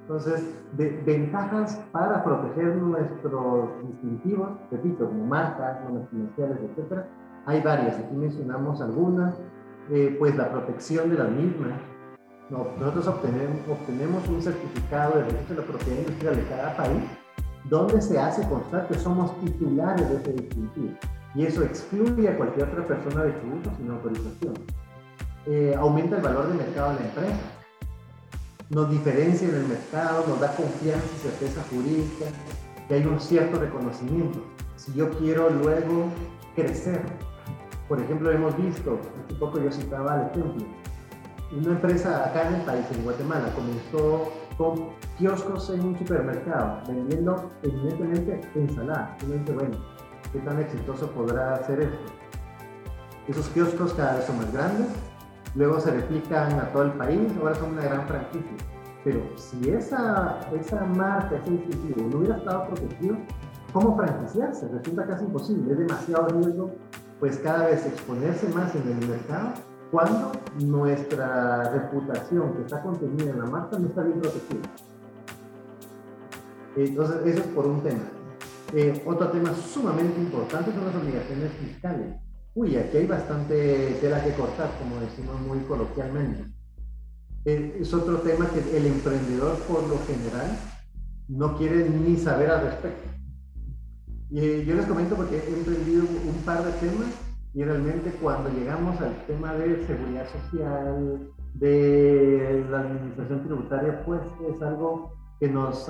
Entonces, 0.00 0.42
de, 0.72 0.90
ventajas 1.06 1.80
para 1.92 2.24
proteger 2.24 2.74
nuestros 2.78 3.68
distintivos, 3.86 4.58
repito, 4.72 5.06
como 5.06 5.24
marcas, 5.24 5.84
nombres 5.84 6.08
comerciales, 6.08 6.58
etcétera, 6.68 7.08
hay 7.46 7.62
varias. 7.62 7.96
Aquí 7.96 8.16
mencionamos 8.16 8.80
algunas. 8.80 9.38
Eh, 9.90 10.16
pues 10.18 10.34
la 10.36 10.50
protección 10.50 11.10
de 11.10 11.18
las 11.18 11.30
mismas, 11.30 11.78
nosotros 12.48 13.06
obtenemos, 13.06 14.28
un 14.28 14.40
certificado 14.40 15.18
de 15.18 15.24
registro 15.24 15.56
de 15.56 15.60
la 15.60 15.66
propiedad 15.66 15.98
industrial 15.98 16.36
de 16.36 16.48
cada 16.48 16.76
país, 16.76 17.02
donde 17.68 18.00
se 18.00 18.18
hace 18.18 18.46
constar 18.48 18.88
que 18.88 18.94
somos 18.94 19.38
titulares 19.40 20.08
de 20.08 20.16
ese 20.16 20.32
distintivo. 20.32 20.94
Y 21.34 21.46
eso 21.46 21.62
excluye 21.62 22.28
a 22.28 22.36
cualquier 22.36 22.68
otra 22.68 22.86
persona 22.86 23.24
de 23.24 23.32
su 23.32 23.46
uso 23.58 23.76
sin 23.76 23.90
autorización. 23.90 24.54
eh, 25.46 25.74
aumenta 25.78 26.16
el 26.16 26.22
valor 26.22 26.48
de 26.48 26.54
mercado 26.54 26.94
de 26.94 27.00
la 27.00 27.06
empresa. 27.06 27.40
Nos 28.70 28.90
diferencia 28.90 29.48
en 29.48 29.56
el 29.56 29.66
mercado, 29.66 30.24
nos 30.26 30.40
da 30.40 30.54
confianza 30.56 31.04
y 31.14 31.18
certeza 31.18 31.62
jurídica, 31.70 32.26
que 32.88 32.94
hay 32.94 33.04
un 33.04 33.20
cierto 33.20 33.58
reconocimiento. 33.60 34.42
Si 34.76 34.94
yo 34.94 35.10
quiero 35.18 35.50
luego 35.50 36.08
crecer, 36.54 37.02
por 37.88 38.00
ejemplo, 38.00 38.30
hemos 38.30 38.56
visto, 38.56 38.98
hace 39.24 39.34
poco 39.34 39.60
yo 39.60 39.70
citaba 39.70 40.16
el 40.16 40.26
ejemplo, 40.30 40.66
una 41.56 41.70
empresa 41.70 42.26
acá 42.26 42.48
en 42.48 42.54
el 42.54 42.62
país, 42.62 42.84
en 42.92 43.04
Guatemala, 43.04 43.52
comenzó 43.54 44.32
con 44.56 44.88
kioscos 45.18 45.70
en 45.70 45.84
un 45.84 45.98
supermercado, 45.98 46.80
vendiendo 46.88 47.50
evidentemente 47.62 48.40
ensalada. 48.54 49.16
Uno 49.24 49.34
dice, 49.34 49.52
bueno, 49.52 49.76
¿qué 50.32 50.38
tan 50.40 50.58
exitoso 50.60 51.10
podrá 51.10 51.62
ser 51.64 51.80
esto? 51.80 52.12
Esos 53.28 53.48
kioscos 53.50 53.94
cada 53.94 54.16
vez 54.16 54.24
son 54.24 54.38
más 54.38 54.52
grandes, 54.52 54.88
luego 55.54 55.80
se 55.80 55.92
replican 55.92 56.58
a 56.58 56.72
todo 56.72 56.84
el 56.84 56.92
país, 56.92 57.32
ahora 57.40 57.54
son 57.54 57.72
una 57.72 57.82
gran 57.82 58.06
franquicia. 58.06 58.56
Pero 59.04 59.20
si 59.36 59.70
esa, 59.70 60.40
esa 60.58 60.84
marca, 60.84 61.36
ese 61.36 61.50
distintivo 61.50 62.08
no 62.10 62.18
hubiera 62.18 62.36
estado 62.36 62.66
protegido, 62.68 63.16
¿cómo 63.72 63.96
franquiciarse? 63.96 64.68
Resulta 64.68 65.06
casi 65.06 65.24
imposible, 65.24 65.72
es 65.72 65.78
demasiado 65.78 66.28
riesgo, 66.28 66.70
pues 67.24 67.38
cada 67.38 67.68
vez 67.68 67.86
exponerse 67.86 68.46
más 68.48 68.74
en 68.74 68.86
el 68.86 69.08
mercado 69.08 69.54
cuando 69.90 70.32
nuestra 70.60 71.70
reputación 71.70 72.52
que 72.52 72.64
está 72.64 72.82
contenida 72.82 73.30
en 73.30 73.38
la 73.38 73.46
marca 73.46 73.78
no 73.78 73.86
está 73.86 74.02
bien 74.02 74.20
protegida. 74.20 74.60
Entonces, 76.76 77.16
eso 77.24 77.40
es 77.40 77.46
por 77.46 77.66
un 77.66 77.82
tema. 77.82 78.02
Eh, 78.74 79.02
otro 79.06 79.30
tema 79.30 79.54
sumamente 79.54 80.20
importante 80.20 80.70
son 80.70 80.84
las 80.84 80.94
obligaciones 80.96 81.50
fiscales. 81.52 82.14
Uy, 82.54 82.76
aquí 82.76 82.98
hay 82.98 83.06
bastante 83.06 83.96
tela 84.02 84.22
que 84.22 84.34
cortar, 84.34 84.68
como 84.78 85.00
decimos 85.00 85.40
muy 85.40 85.60
coloquialmente. 85.60 86.44
Eh, 87.46 87.78
es 87.80 87.94
otro 87.94 88.18
tema 88.18 88.50
que 88.50 88.76
el 88.76 88.84
emprendedor 88.84 89.56
por 89.60 89.82
lo 89.84 89.98
general 90.00 90.58
no 91.28 91.56
quiere 91.56 91.88
ni 91.88 92.18
saber 92.18 92.50
al 92.50 92.64
respecto. 92.66 93.08
Y 94.34 94.40
eh, 94.40 94.64
yo 94.64 94.74
les 94.74 94.86
comento 94.86 95.14
porque 95.14 95.38
he 95.38 95.56
emprendido 95.56 96.02
un 96.02 96.42
par 96.44 96.64
de 96.64 96.72
temas 96.72 97.06
y 97.54 97.62
realmente 97.62 98.10
cuando 98.20 98.50
llegamos 98.50 99.00
al 99.00 99.14
tema 99.28 99.52
de 99.54 99.86
seguridad 99.86 100.26
social, 100.26 101.30
de 101.54 102.66
la 102.68 102.80
administración 102.80 103.44
tributaria, 103.44 104.04
pues 104.04 104.20
es 104.52 104.60
algo 104.60 105.12
que 105.38 105.48
nos, 105.48 105.88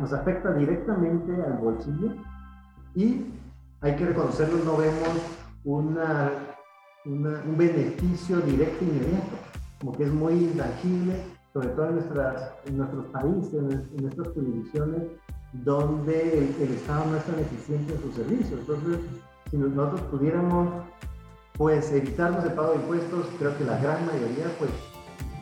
nos 0.00 0.12
afecta 0.12 0.52
directamente 0.52 1.32
al 1.42 1.54
bolsillo 1.54 2.12
y 2.94 3.26
hay 3.80 3.96
que 3.96 4.06
reconocerlo, 4.06 4.58
no 4.64 4.76
vemos 4.76 5.08
una, 5.64 6.30
un 7.06 7.56
beneficio 7.56 8.40
directo 8.42 8.84
inmediato, 8.84 9.36
como 9.80 9.92
que 9.96 10.04
es 10.04 10.12
muy 10.12 10.34
intangible, 10.34 11.24
sobre 11.52 11.68
todo 11.70 11.88
en, 11.88 11.94
nuestras, 11.96 12.52
en 12.66 12.76
nuestros 12.76 13.06
países, 13.06 13.52
en, 13.54 13.96
nuestras 14.00 14.28
jurisdicciones, 14.28 15.02
donde 15.52 16.38
el, 16.38 16.72
Estado 16.72 17.06
no 17.06 17.16
es 17.16 17.24
tan 17.24 17.38
eficiente 17.38 17.94
en 17.94 18.00
sus 18.00 18.14
servicios. 18.14 18.60
Entonces, 18.60 18.98
si 19.50 19.56
nosotros 19.56 20.00
pudiéramos 20.02 20.68
pues 21.54 21.92
evitarnos 21.92 22.44
el 22.44 22.52
pago 22.52 22.70
de 22.70 22.76
impuestos, 22.76 23.26
creo 23.38 23.56
que 23.58 23.64
la 23.64 23.78
gran 23.78 24.06
mayoría 24.06 24.46
pues 24.58 24.70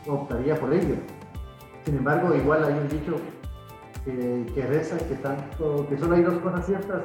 optaría 0.08 0.58
por 0.58 0.72
ello. 0.72 0.96
Sin 1.84 1.96
embargo, 1.96 2.34
igual 2.34 2.64
hay 2.64 2.74
un 2.74 2.88
dicho 2.88 3.16
que, 4.04 4.66
reza 4.66 4.96
que, 4.96 5.14
tanto, 5.16 5.86
que 5.88 5.98
solo 5.98 6.16
hay 6.16 6.22
dos 6.22 6.38
cosas 6.38 6.66
ciertas 6.66 7.02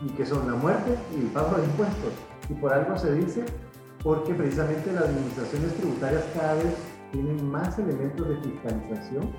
y 0.00 0.08
que 0.10 0.24
son 0.24 0.50
la 0.50 0.56
muerte 0.56 0.96
y 1.16 1.20
el 1.20 1.26
pago 1.28 1.56
de 1.56 1.64
impuestos. 1.64 2.12
Y 2.48 2.54
por 2.54 2.72
algo 2.72 2.96
se 2.96 3.14
dice 3.14 3.44
porque 4.02 4.32
precisamente 4.34 4.92
las 4.92 5.04
administraciones 5.04 5.74
tributarias 5.74 6.24
cada 6.34 6.54
vez 6.54 6.74
tienen 7.12 7.50
más 7.50 7.78
elementos 7.78 8.28
de 8.28 8.36
fiscalización 8.36 9.30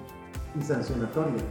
y 0.59 0.61
sancionatoria. 0.61 1.41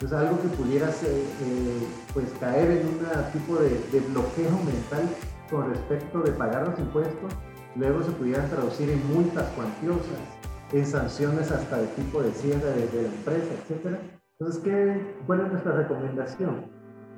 Entonces 0.00 0.16
algo 0.16 0.40
que 0.40 0.48
pudiera 0.48 0.88
eh, 0.90 1.88
pues 2.14 2.32
caer 2.38 2.70
en 2.70 2.86
un 2.86 2.98
tipo 3.32 3.56
de, 3.56 3.70
de 3.90 3.98
bloqueo 3.98 4.52
mental 4.64 5.02
con 5.50 5.70
respecto 5.70 6.20
de 6.20 6.30
pagar 6.30 6.68
los 6.68 6.78
impuestos, 6.78 7.32
luego 7.74 8.04
se 8.04 8.12
pudieran 8.12 8.48
traducir 8.48 8.90
en 8.90 9.12
multas 9.12 9.50
cuantiosas, 9.56 10.20
en 10.72 10.86
sanciones 10.86 11.50
hasta 11.50 11.78
de 11.78 11.86
tipo 11.88 12.22
de 12.22 12.30
cierre 12.30 12.74
de, 12.74 13.02
la 13.02 13.08
empresa, 13.08 13.54
etc. 13.54 13.98
Entonces, 14.38 14.62
¿qué, 14.62 15.16
¿cuál 15.26 15.40
es 15.40 15.50
nuestra 15.50 15.72
recomendación? 15.72 16.66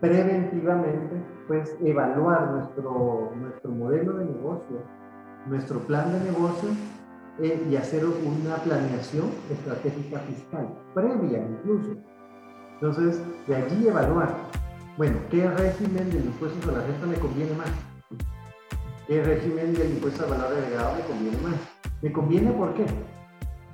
Preventivamente, 0.00 1.22
pues 1.48 1.76
evaluar 1.84 2.50
nuestro, 2.52 3.32
nuestro 3.36 3.70
modelo 3.72 4.14
de 4.14 4.24
negocio, 4.24 4.82
nuestro 5.46 5.80
plan 5.80 6.10
de 6.12 6.30
negocio 6.30 6.70
eh, 7.42 7.62
y 7.68 7.76
hacer 7.76 8.06
una 8.06 8.56
planeación 8.56 9.26
estratégica 9.50 10.20
fiscal, 10.20 10.78
previa 10.94 11.46
incluso. 11.46 11.96
Entonces, 12.80 13.20
de 13.46 13.56
allí 13.56 13.88
evaluar, 13.88 14.34
bueno, 14.96 15.18
¿qué 15.30 15.46
régimen 15.50 16.10
de 16.10 16.18
impuestos 16.18 16.66
a 16.66 16.78
la 16.78 16.86
renta 16.86 17.06
me 17.06 17.16
conviene 17.16 17.52
más? 17.52 17.68
¿Qué 19.06 19.22
régimen 19.22 19.74
del 19.74 19.90
impuesto 19.90 20.24
al 20.24 20.30
valor 20.30 20.54
agregado 20.54 20.96
me 20.96 21.02
conviene 21.02 21.36
más? 21.42 21.54
¿Me 22.00 22.10
conviene 22.10 22.50
por 22.52 22.72
qué? 22.72 22.86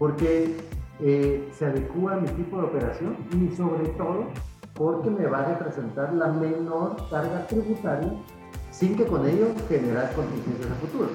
Porque 0.01 0.57
eh, 1.01 1.49
se 1.53 1.67
adecua 1.67 2.15
a 2.15 2.17
mi 2.17 2.29
tipo 2.31 2.57
de 2.59 2.65
operación 2.65 3.17
y 3.31 3.55
sobre 3.55 3.87
todo 3.91 4.27
porque 4.75 5.11
me 5.11 5.27
va 5.27 5.41
a 5.41 5.49
representar 5.51 6.13
la 6.13 6.27
menor 6.29 6.97
carga 7.09 7.47
tributaria 7.47 8.13
sin 8.73 8.97
que 8.97 9.07
con 9.07 9.25
ello 9.25 9.49
generar 9.69 10.13
contingencias 10.15 10.71
a 10.71 10.75
futuro. 10.75 11.11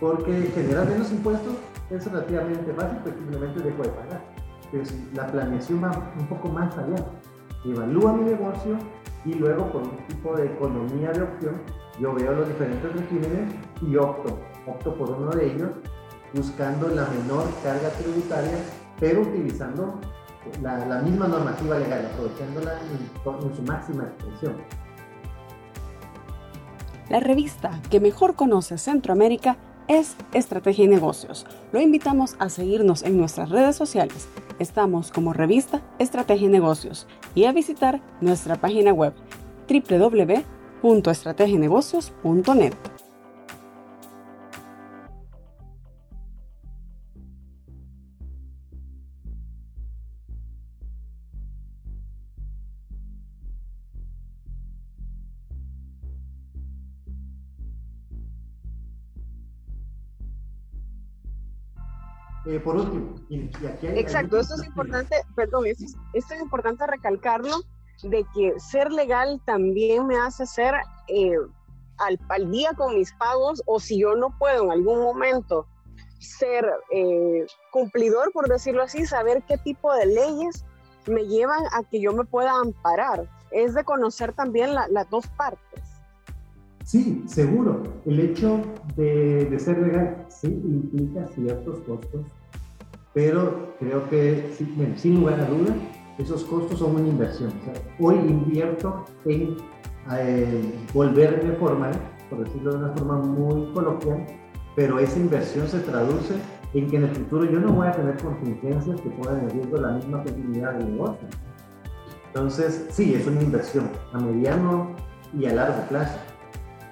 Porque 0.00 0.50
generar 0.54 0.88
menos 0.88 1.12
impuestos 1.12 1.54
es 1.88 2.04
relativamente 2.10 2.72
básico 2.72 3.10
y 3.10 3.12
simplemente 3.12 3.60
dejo 3.60 3.82
de 3.84 3.88
pagar. 3.90 4.35
Si 4.72 5.10
la 5.14 5.26
planeación 5.26 5.82
va 5.82 6.12
un 6.18 6.26
poco 6.26 6.48
más 6.48 6.76
allá, 6.76 6.96
evalúa 7.64 8.12
mi 8.12 8.24
negocio 8.24 8.76
y 9.24 9.34
luego 9.34 9.70
por 9.72 9.82
un 9.82 9.96
tipo 10.08 10.34
de 10.36 10.46
economía 10.46 11.12
de 11.12 11.22
opción 11.22 11.54
yo 12.00 12.12
veo 12.14 12.32
los 12.32 12.48
diferentes 12.48 12.92
regímenes 12.92 13.54
y 13.80 13.96
opto, 13.96 14.38
opto 14.66 14.94
por 14.96 15.10
uno 15.10 15.30
de 15.30 15.52
ellos, 15.52 15.70
buscando 16.34 16.88
la 16.88 17.06
menor 17.06 17.44
carga 17.62 17.88
tributaria, 17.90 18.58
pero 19.00 19.22
utilizando 19.22 19.98
la, 20.62 21.00
misma 21.00 21.26
normativa 21.26 21.78
legal, 21.78 22.06
aprovechándola 22.12 22.78
en, 22.80 23.56
su 23.56 23.62
máxima 23.62 24.04
expresión. 24.04 24.56
La 27.08 27.20
revista 27.20 27.80
que 27.90 28.00
mejor 28.00 28.34
conoce 28.34 28.78
Centroamérica 28.78 29.56
es 29.88 30.16
Estrategia 30.32 30.84
y 30.84 30.88
Negocios. 30.88 31.46
Lo 31.72 31.80
invitamos 31.80 32.36
a 32.38 32.48
seguirnos 32.48 33.02
en 33.02 33.16
nuestras 33.16 33.50
redes 33.50 33.76
sociales. 33.76 34.28
Estamos 34.58 35.10
como 35.10 35.32
revista 35.32 35.82
Estrategia 35.98 36.46
y 36.46 36.50
Negocios 36.50 37.06
y 37.34 37.44
a 37.44 37.52
visitar 37.52 38.00
nuestra 38.20 38.56
página 38.56 38.92
web 38.92 39.14
www 39.68 40.56
www.estrategienegocios.net. 40.82 42.74
Eh, 62.46 62.60
por 62.60 62.76
último, 62.76 63.16
y, 63.28 63.48
aquí 63.66 63.88
hay, 63.88 63.98
Exacto, 63.98 64.38
esto 64.38 64.54
es 64.54 64.64
importante, 64.64 65.16
perdón, 65.34 65.66
esto 65.66 65.84
es 66.12 66.40
importante 66.40 66.86
recalcarlo 66.86 67.56
de 68.04 68.24
que 68.34 68.58
ser 68.60 68.92
legal 68.92 69.40
también 69.46 70.06
me 70.06 70.16
hace 70.16 70.46
ser 70.46 70.74
eh, 71.08 71.36
al, 71.98 72.50
día 72.50 72.72
con 72.74 72.94
mis 72.94 73.12
pagos 73.14 73.62
o 73.66 73.80
si 73.80 73.98
yo 74.00 74.14
no 74.14 74.36
puedo 74.38 74.64
en 74.64 74.70
algún 74.70 75.00
momento 75.00 75.66
ser 76.18 76.64
eh, 76.92 77.46
cumplidor, 77.72 78.32
por 78.32 78.48
decirlo 78.48 78.82
así, 78.82 79.06
saber 79.06 79.42
qué 79.48 79.58
tipo 79.58 79.92
de 79.94 80.06
leyes 80.06 80.64
me 81.06 81.26
llevan 81.26 81.64
a 81.72 81.82
que 81.82 82.00
yo 82.00 82.12
me 82.12 82.24
pueda 82.24 82.52
amparar. 82.52 83.28
Es 83.50 83.74
de 83.74 83.84
conocer 83.84 84.32
también 84.32 84.74
las 84.74 85.10
dos 85.10 85.26
partes. 85.28 85.85
Sí, 86.86 87.24
seguro. 87.26 87.82
El 88.04 88.20
hecho 88.20 88.60
de, 88.94 89.52
ser 89.58 89.78
legal 89.78 90.24
sí 90.28 90.46
implica 90.46 91.26
ciertos 91.34 91.80
costos, 91.80 92.24
pero 93.12 93.74
creo 93.80 94.08
que, 94.08 94.54
sin 94.94 95.16
lugar 95.16 95.40
a 95.40 95.46
duda, 95.46 95.74
esos 96.16 96.44
costos 96.44 96.78
son 96.78 96.94
una 96.94 97.08
inversión. 97.08 97.52
hoy 97.98 98.14
invierto 98.14 99.04
en 99.24 99.56
eh, 100.16 100.74
volverme 100.94 101.54
formal, 101.54 101.90
por 102.30 102.44
decirlo 102.44 102.74
de 102.74 102.78
una 102.78 102.92
forma 102.92 103.16
muy 103.16 103.72
coloquial, 103.72 104.24
pero 104.76 105.00
esa 105.00 105.18
inversión 105.18 105.66
se 105.66 105.80
traduce 105.80 106.34
en 106.72 106.88
que 106.88 106.98
en 106.98 107.02
el 107.02 107.16
futuro 107.16 107.50
yo 107.50 107.58
no 107.58 107.72
voy 107.72 107.88
a 107.88 107.92
tener 107.92 108.16
contingencias 108.18 109.00
que 109.00 109.10
puedan 109.10 109.40
en 109.40 109.50
riesgo 109.50 109.78
la 109.78 109.90
misma 109.90 110.22
continuidad 110.22 110.74
del 110.74 110.92
negocio. 110.92 111.26
Entonces, 112.28 112.86
sí, 112.90 113.12
es 113.14 113.26
una 113.26 113.42
inversión 113.42 113.90
a 114.12 114.20
mediano 114.20 114.94
y 115.36 115.46
a 115.46 115.52
largo 115.52 115.82
plazo. 115.88 116.16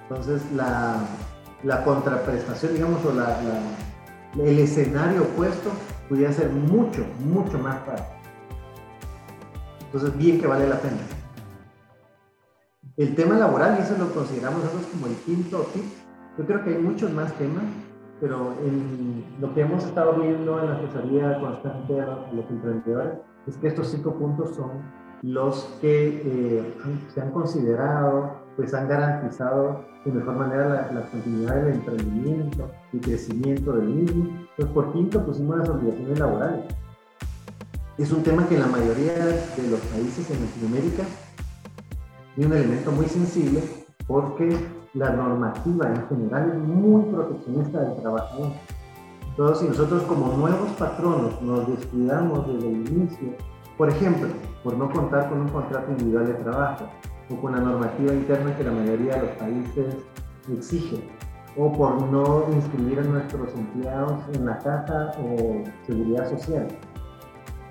Entonces, 0.09 0.41
la, 0.51 0.97
la 1.63 1.83
contraprestación, 1.83 2.73
digamos, 2.73 3.03
o 3.05 3.13
la, 3.13 3.39
el 4.35 4.59
escenario 4.59 5.23
opuesto 5.23 5.71
pudiera 6.07 6.31
ser 6.31 6.49
mucho, 6.51 7.05
mucho 7.23 7.57
más 7.57 7.77
fácil. 7.85 8.05
Entonces, 9.85 10.17
bien 10.17 10.39
que 10.39 10.47
vale 10.47 10.67
la 10.67 10.79
pena. 10.79 10.97
El 12.97 13.15
tema 13.15 13.35
laboral, 13.35 13.77
y 13.79 13.81
eso 13.81 13.97
lo 13.97 14.13
consideramos 14.13 14.63
nosotros 14.63 14.87
como 14.91 15.07
el 15.07 15.15
quinto 15.25 15.65
tip, 15.73 15.83
yo 16.37 16.45
creo 16.45 16.63
que 16.63 16.75
hay 16.75 16.81
muchos 16.81 17.11
más 17.11 17.33
temas, 17.33 17.63
pero 18.21 18.53
en 18.63 19.25
lo 19.41 19.53
que 19.53 19.61
hemos 19.61 19.83
estado 19.83 20.13
viendo 20.21 20.61
en 20.61 20.69
la 20.69 20.75
asesoría 20.75 21.39
constante 21.39 21.93
de 21.93 22.05
los 22.05 22.49
emprendedores 22.49 23.19
es 23.47 23.57
que 23.57 23.67
estos 23.67 23.87
cinco 23.87 24.13
puntos 24.13 24.55
son 24.55 24.81
los 25.21 25.77
que 25.81 26.21
eh, 26.23 26.73
se 27.13 27.21
han 27.21 27.31
considerado, 27.31 28.44
pues 28.55 28.73
han 28.73 28.87
garantizado 28.87 29.85
de 30.05 30.11
mejor 30.11 30.35
manera 30.35 30.89
la, 30.93 31.01
continuidad 31.09 31.55
del 31.55 31.75
emprendimiento 31.75 32.69
y 32.93 32.99
crecimiento 32.99 33.73
del 33.73 33.87
mismo. 33.87 34.29
Pues 34.55 34.69
por 34.69 34.93
quinto 34.93 35.25
pusimos 35.25 35.57
las 35.57 35.69
obligaciones 35.69 36.19
laborales. 36.19 36.65
Es 37.97 38.11
un 38.11 38.23
tema 38.23 38.47
que 38.47 38.55
en 38.55 38.61
la 38.61 38.67
mayoría 38.67 39.13
de 39.13 39.67
los 39.69 39.79
países 39.79 40.29
en 40.29 40.45
Latinoamérica 40.45 41.03
tiene 42.35 42.51
un 42.51 42.57
elemento 42.57 42.91
muy 42.91 43.05
sensible 43.07 43.61
porque 44.05 44.55
la 44.93 45.11
normativa 45.11 45.89
en 45.89 46.07
general 46.07 46.51
es 46.51 46.57
muy 46.57 47.03
proteccionista 47.11 47.81
del 47.81 48.01
trabajador. 48.01 48.51
Entonces, 49.29 49.59
si 49.59 49.67
nosotros 49.67 50.03
como 50.03 50.37
nuevos 50.37 50.71
patronos 50.73 51.41
nos 51.41 51.67
descuidamos 51.67 52.47
desde 52.47 52.67
el 52.69 52.87
inicio, 52.87 53.29
por 53.77 53.89
ejemplo, 53.89 54.29
por 54.63 54.77
no 54.77 54.89
contar 54.89 55.29
con 55.29 55.41
un 55.41 55.49
contrato 55.49 55.91
individual 55.91 56.27
de 56.27 56.33
trabajo 56.35 56.85
o 57.29 57.35
con 57.41 57.53
la 57.53 57.59
normativa 57.59 58.13
interna 58.13 58.55
que 58.55 58.63
la 58.63 58.71
mayoría 58.71 59.15
de 59.15 59.21
los 59.21 59.31
países 59.31 59.95
exigen, 60.51 61.01
o 61.57 61.71
por 61.71 62.01
no 62.01 62.45
inscribir 62.53 62.99
a 62.99 63.03
nuestros 63.03 63.53
empleados 63.55 64.21
en 64.33 64.45
la 64.45 64.57
caja 64.59 65.11
o 65.19 65.63
seguridad 65.85 66.29
social. 66.29 66.67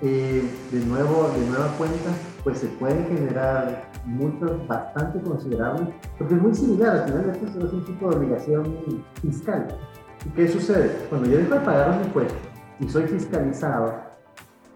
Eh, 0.01 0.43
de, 0.71 0.85
nuevo, 0.85 1.29
de 1.29 1.47
nueva 1.47 1.69
cuenta, 1.77 2.11
pues 2.43 2.59
se 2.59 2.67
pueden 2.67 3.05
generar 3.07 3.89
multas 4.05 4.67
bastante 4.67 5.21
considerables, 5.21 5.87
porque 6.17 6.35
es 6.35 6.41
muy 6.41 6.53
similar, 6.53 6.97
al 6.97 7.05
final 7.05 7.29
esto 7.29 7.65
es 7.65 7.73
un 7.73 7.85
tipo 7.85 8.09
de 8.09 8.17
obligación 8.17 8.77
fiscal. 9.21 9.67
¿Y 10.25 10.29
qué 10.29 10.47
sucede? 10.47 11.07
Cuando 11.09 11.29
yo 11.29 11.37
dejo 11.37 11.53
de 11.53 11.59
pagar 11.61 11.97
un 11.97 12.05
impuesto 12.05 12.35
y 12.79 12.89
soy 12.89 13.03
fiscalizado, 13.03 13.93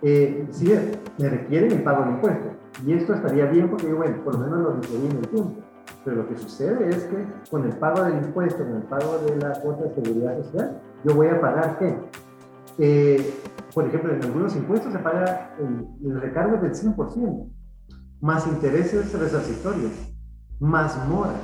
eh, 0.01 0.47
si 0.51 0.71
me 1.17 1.29
requieren 1.29 1.71
el 1.71 1.83
pago 1.83 2.05
de 2.05 2.11
impuestos. 2.11 2.58
Y 2.85 2.93
esto 2.93 3.13
estaría 3.13 3.45
bien 3.45 3.69
porque, 3.69 3.91
bueno, 3.93 4.23
por 4.23 4.33
lo 4.35 4.39
menos 4.39 4.59
lo 4.59 4.73
diferí 4.75 5.07
en 5.07 5.17
el 5.17 5.27
tiempo. 5.27 5.61
Pero 6.05 6.17
lo 6.17 6.29
que 6.29 6.37
sucede 6.37 6.89
es 6.89 7.03
que 7.05 7.25
con 7.49 7.65
el 7.65 7.75
pago 7.77 8.03
del 8.03 8.23
impuesto, 8.23 8.63
con 8.63 8.77
el 8.77 8.83
pago 8.83 9.17
de 9.19 9.35
la 9.37 9.53
cuota 9.61 9.83
de 9.83 9.95
seguridad 9.95 10.37
social, 10.43 10.81
yo 11.03 11.15
voy 11.15 11.27
a 11.27 11.41
pagar 11.41 11.77
qué? 11.79 11.97
Eh, 12.77 13.33
por 13.73 13.85
ejemplo, 13.85 14.13
en 14.13 14.23
algunos 14.23 14.55
impuestos 14.55 14.93
se 14.93 14.99
paga 14.99 15.55
el, 15.59 16.09
el 16.09 16.21
recargo 16.21 16.57
del 16.57 16.73
100%, 16.73 17.49
más 18.21 18.47
intereses 18.47 19.11
resarcitorios, 19.13 19.91
más 20.59 21.07
mora. 21.07 21.35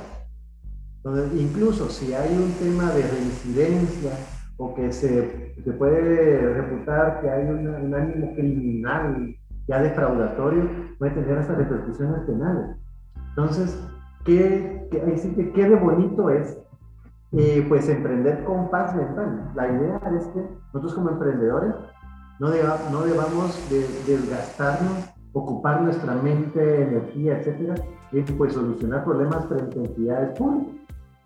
Entonces, 0.96 1.40
incluso 1.40 1.88
si 1.88 2.14
hay 2.14 2.34
un 2.34 2.52
tema 2.54 2.90
de 2.92 3.02
reincidencia 3.02 4.12
o 4.56 4.74
que 4.74 4.92
se, 4.92 5.54
se 5.62 5.72
puede 5.72 6.54
reputar 6.54 7.20
que 7.20 7.30
hay 7.30 7.46
un 7.46 7.94
ánimo 7.94 8.34
criminal 8.34 9.36
ya 9.68 9.82
defraudatorio, 9.82 10.68
puede 10.98 11.12
tener 11.12 11.38
hasta 11.38 11.54
repercusiones 11.54 12.20
penales. 12.22 12.76
Entonces, 13.30 13.78
¿qué, 14.24 14.88
qué, 14.90 15.52
qué 15.54 15.68
de 15.68 15.76
bonito 15.76 16.30
es 16.30 16.58
eh, 17.32 17.64
pues 17.68 17.88
emprender 17.88 18.44
con 18.44 18.70
paz 18.70 18.94
mental? 18.94 19.50
La 19.54 19.68
idea 19.68 20.00
es 20.16 20.26
que 20.28 20.42
nosotros 20.72 20.94
como 20.94 21.10
emprendedores 21.10 21.74
no, 22.38 22.50
deba, 22.50 22.78
no 22.90 23.02
debamos 23.02 23.70
de, 23.70 23.86
desgastarnos, 24.06 25.10
ocupar 25.32 25.82
nuestra 25.82 26.14
mente, 26.14 26.82
energía, 26.82 27.38
etcétera, 27.38 27.74
y 28.12 28.22
pues 28.22 28.54
solucionar 28.54 29.04
problemas 29.04 29.46
frente 29.46 29.80
a 29.80 29.84
entidades 29.84 30.38
públicas 30.38 30.76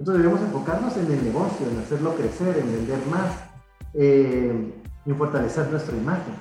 entonces 0.00 0.24
debemos 0.24 0.42
enfocarnos 0.42 0.96
en 0.96 1.12
el 1.12 1.24
negocio, 1.24 1.68
en 1.68 1.78
hacerlo 1.78 2.14
crecer, 2.14 2.56
en 2.56 2.72
vender 2.72 2.98
más, 3.10 3.44
eh, 3.92 4.74
en 5.04 5.16
fortalecer 5.16 5.70
nuestra 5.70 5.94
imagen. 5.94 6.34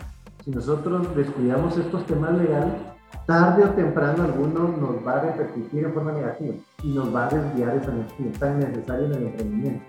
Si 0.49 0.55
nosotros 0.55 1.15
descuidamos 1.15 1.77
estos 1.77 2.07
temas 2.07 2.35
legales, 2.35 2.73
tarde 3.27 3.65
o 3.65 3.69
temprano 3.69 4.23
alguno 4.23 4.67
nos 4.79 5.05
va 5.05 5.17
a 5.17 5.19
repercutir 5.25 5.85
en 5.85 5.93
forma 5.93 6.11
negativa 6.11 6.55
y 6.81 6.87
nos 6.87 7.13
va 7.13 7.27
a 7.27 7.29
desviar 7.29 7.75
esa 7.75 7.91
energía 7.91 8.31
tan 8.39 8.59
necesaria 8.59 9.05
en 9.05 9.13
el 9.13 9.23
emprendimiento. 9.27 9.85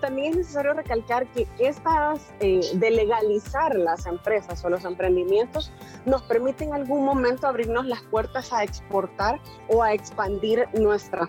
También 0.00 0.30
es 0.30 0.36
necesario 0.36 0.74
recalcar 0.74 1.26
que 1.32 1.48
estas 1.58 2.32
eh, 2.38 2.60
de 2.74 2.90
legalizar 2.92 3.74
las 3.74 4.06
empresas 4.06 4.64
o 4.64 4.70
los 4.70 4.84
emprendimientos 4.84 5.72
nos 6.06 6.22
permiten 6.22 6.68
en 6.68 6.74
algún 6.74 7.04
momento 7.04 7.48
abrirnos 7.48 7.86
las 7.86 8.02
puertas 8.02 8.52
a 8.52 8.62
exportar 8.62 9.40
o 9.68 9.82
a 9.82 9.92
expandir 9.92 10.68
nuestra 10.74 11.26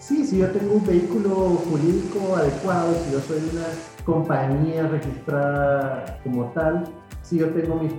Sí, 0.00 0.26
si 0.26 0.38
yo 0.38 0.50
tengo 0.50 0.74
un 0.74 0.86
vehículo 0.86 1.30
jurídico 1.68 2.34
adecuado, 2.34 2.94
si 3.04 3.12
yo 3.12 3.20
soy 3.20 3.38
una 3.52 3.66
compañía 4.10 4.88
registrada 4.88 6.18
como 6.24 6.46
tal, 6.52 6.84
si 7.22 7.38
yo 7.38 7.48
tengo 7.50 7.76
mis, 7.76 7.92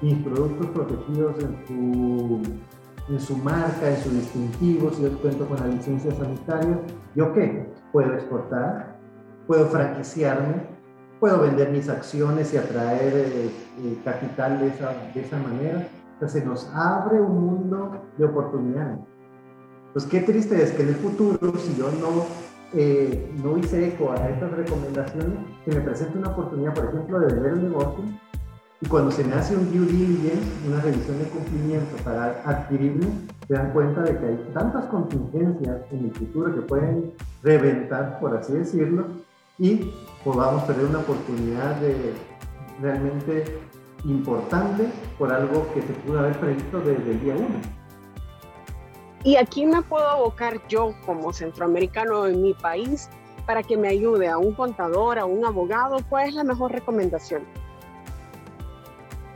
mis 0.00 0.24
productos 0.24 0.66
protegidos 0.68 1.36
en 1.42 1.66
su, 1.66 2.42
en 3.08 3.20
su 3.20 3.36
marca, 3.38 3.88
en 3.88 3.96
su 3.96 4.10
distintivo, 4.10 4.90
si 4.92 5.02
yo 5.02 5.18
cuento 5.18 5.46
con 5.48 5.58
la 5.58 5.66
licencia 5.66 6.12
sanitaria, 6.14 6.78
¿yo 7.16 7.32
qué? 7.32 7.66
Puedo 7.92 8.14
exportar, 8.14 8.98
puedo 9.48 9.66
franquiciarme, 9.66 10.62
puedo 11.18 11.42
vender 11.42 11.70
mis 11.70 11.88
acciones 11.88 12.54
y 12.54 12.58
atraer 12.58 13.12
eh, 13.14 13.50
eh, 13.82 13.98
capital 14.04 14.60
de 14.60 14.68
esa, 14.68 14.92
de 15.12 15.20
esa 15.20 15.38
manera. 15.38 15.88
Entonces 16.14 16.42
se 16.42 16.46
nos 16.46 16.70
abre 16.72 17.20
un 17.20 17.46
mundo 17.46 18.00
de 18.16 18.24
oportunidades. 18.24 19.00
Pues 19.92 20.06
qué 20.06 20.20
triste 20.20 20.62
es 20.62 20.72
que 20.72 20.82
en 20.82 20.90
el 20.90 20.94
futuro, 20.96 21.52
si 21.58 21.74
yo 21.76 21.90
no, 22.00 22.26
eh, 22.74 23.32
no 23.42 23.56
hice 23.58 23.88
eco 23.88 24.12
a 24.12 24.28
estas 24.28 24.50
recomendaciones, 24.52 25.38
que 25.64 25.72
me 25.72 25.80
presente 25.80 26.18
una 26.18 26.30
oportunidad, 26.30 26.74
por 26.74 26.86
ejemplo, 26.86 27.20
de 27.20 27.34
vender 27.34 27.52
un 27.54 27.62
negocio, 27.64 28.04
y 28.80 28.86
cuando 28.88 29.10
se 29.10 29.24
me 29.24 29.34
hace 29.34 29.56
un 29.56 29.72
due 29.72 29.86
diligence, 29.86 30.68
una 30.68 30.80
revisión 30.82 31.18
de 31.18 31.24
cumplimiento 31.24 31.96
para 32.04 32.42
adquirirlo, 32.44 33.06
se 33.48 33.54
dan 33.54 33.72
cuenta 33.72 34.02
de 34.02 34.18
que 34.18 34.26
hay 34.26 34.50
tantas 34.52 34.84
contingencias 34.86 35.80
en 35.90 36.04
el 36.04 36.10
futuro 36.12 36.54
que 36.54 36.60
pueden 36.60 37.12
reventar, 37.42 38.20
por 38.20 38.36
así 38.36 38.52
decirlo, 38.52 39.06
y 39.58 39.92
podamos 40.22 40.64
perder 40.64 40.86
una 40.86 40.98
oportunidad 40.98 41.76
de 41.76 42.12
realmente 42.82 43.44
importante 44.04 44.88
por 45.18 45.32
algo 45.32 45.66
que 45.72 45.80
se 45.80 45.92
pudo 45.94 46.18
haber 46.18 46.38
previsto 46.38 46.78
desde 46.80 47.12
el 47.12 47.20
día 47.20 47.34
uno. 47.34 47.75
¿Y 49.26 49.34
aquí 49.34 49.66
me 49.66 49.82
puedo 49.82 50.06
abocar 50.06 50.60
yo 50.68 50.94
como 51.04 51.32
centroamericano 51.32 52.28
en 52.28 52.42
mi 52.42 52.54
país 52.54 53.08
para 53.44 53.60
que 53.64 53.76
me 53.76 53.88
ayude 53.88 54.28
a 54.28 54.38
un 54.38 54.52
contador, 54.54 55.18
a 55.18 55.24
un 55.24 55.44
abogado? 55.44 55.96
¿Cuál 56.08 56.28
es 56.28 56.34
la 56.36 56.44
mejor 56.44 56.70
recomendación? 56.70 57.42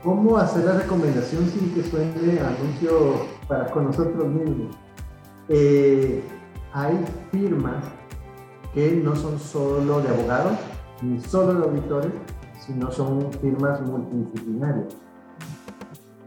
¿Cómo 0.01 0.37
hacer 0.37 0.63
la 0.63 0.77
recomendación 0.77 1.45
sin 1.49 1.73
que 1.73 1.83
suene 1.83 2.39
anuncio 2.39 3.27
para 3.49 3.69
con 3.69 3.87
nosotros 3.87 4.25
mismos? 4.27 4.77
Eh, 5.49 6.23
hay 6.71 7.05
firmas 7.29 7.83
que 8.73 8.91
no 8.91 9.13
son 9.13 9.37
solo 9.37 9.99
de 9.99 10.07
abogados 10.07 10.57
ni 11.01 11.19
solo 11.19 11.53
de 11.55 11.65
auditores, 11.65 12.13
sino 12.65 12.89
son 12.93 13.29
firmas 13.41 13.81
multidisciplinarias. 13.81 14.95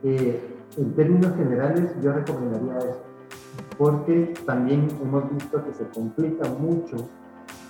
Eh, 0.02 0.50
en 0.76 0.94
términos 0.94 1.34
generales, 1.34 1.92
yo 2.02 2.12
recomendaría 2.12 2.90
esto 2.90 3.03
porque 3.78 4.34
también 4.46 4.88
hemos 5.02 5.30
visto 5.32 5.64
que 5.64 5.72
se 5.72 5.84
complica 5.88 6.48
mucho 6.48 6.96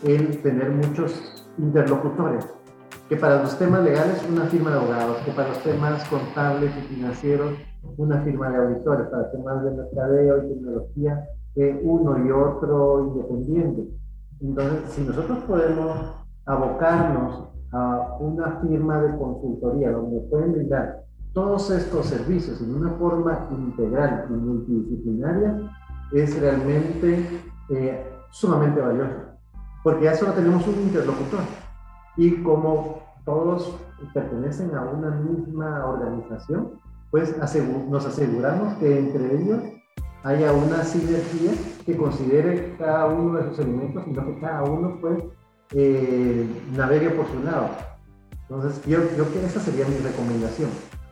el 0.03 0.43
tener 0.43 0.71
muchos 0.71 1.49
interlocutores, 1.59 2.47
que 3.09 3.17
para 3.17 3.43
los 3.43 3.59
temas 3.59 3.85
legales 3.85 4.25
una 4.31 4.45
firma 4.47 4.71
de 4.71 4.77
abogados, 4.77 5.19
que 5.25 5.33
para 5.33 5.49
los 5.49 5.63
temas 5.63 6.05
contables 6.09 6.73
y 6.77 6.95
financieros 6.95 7.53
una 7.97 8.21
firma 8.23 8.51
de 8.51 8.57
auditores, 8.57 9.07
para 9.09 9.31
temas 9.31 9.63
de 9.65 9.71
mercadeo 9.73 10.45
y 10.45 10.49
tecnología 10.55 11.29
eh, 11.57 11.81
uno 11.85 12.27
y 12.27 12.31
otro 12.31 13.13
independiente. 13.15 13.89
Entonces, 14.41 14.91
si 14.91 15.03
nosotros 15.03 15.39
podemos 15.45 16.17
abocarnos 16.47 17.49
a 17.73 18.17
una 18.21 18.61
firma 18.61 19.01
de 19.03 19.17
consultoría 19.17 19.93
donde 19.93 20.21
pueden 20.29 20.53
brindar 20.53 21.05
todos 21.33 21.71
estos 21.71 22.07
servicios 22.07 22.61
en 22.61 22.75
una 22.75 22.91
forma 22.93 23.49
integral 23.51 24.27
y 24.31 24.33
multidisciplinaria, 24.33 25.61
es 26.13 26.39
realmente 26.41 27.43
eh, 27.71 28.13
sumamente 28.31 28.81
valioso, 28.81 29.15
porque 29.83 30.05
ya 30.05 30.15
solo 30.15 30.33
tenemos 30.33 30.67
un 30.67 30.75
interlocutor 30.75 31.41
y 32.17 32.43
como 32.43 33.03
todos 33.25 33.77
pertenecen 34.13 34.75
a 34.75 34.83
una 34.83 35.11
misma 35.11 35.87
organización, 35.87 36.73
pues 37.11 37.35
nos 37.89 38.07
aseguramos 38.07 38.75
que 38.75 38.99
entre 38.99 39.37
ellos 39.37 39.63
haya 40.25 40.53
una 40.53 40.83
sinergia 40.85 41.53
que 41.85 41.97
considere 41.97 42.75
cada 42.79 43.07
uno 43.07 43.39
de 43.39 43.49
sus 43.51 43.59
elementos, 43.61 44.05
sino 44.05 44.27
que 44.27 44.41
cada 44.41 44.63
uno 44.65 44.99
pues 45.01 45.23
eh, 45.75 46.47
navegue 46.75 47.11
por 47.11 47.27
su 47.29 47.43
lado. 47.43 47.69
Entonces, 48.49 48.85
yo, 48.87 48.99
yo 49.17 49.31
que 49.33 49.45
esa 49.45 49.61
sería 49.61 49.87
mi 49.87 49.97
recomendación. 49.99 50.71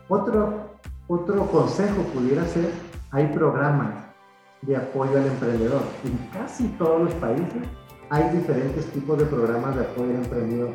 Otro, 0.09 0.71
otro 1.09 1.47
consejo 1.47 2.03
pudiera 2.15 2.45
ser, 2.47 2.71
hay 3.11 3.27
programas 3.29 4.02
de 4.63 4.77
apoyo 4.77 5.19
al 5.19 5.27
emprendedor. 5.27 5.83
En 6.05 6.17
casi 6.33 6.69
todos 6.79 7.03
los 7.03 7.15
países 7.15 7.63
hay 8.11 8.29
diferentes 8.37 8.87
tipos 8.93 9.19
de 9.19 9.25
programas 9.27 9.77
de 9.77 9.83
apoyo 9.83 10.11
al 10.11 10.17
emprendedor. 10.17 10.71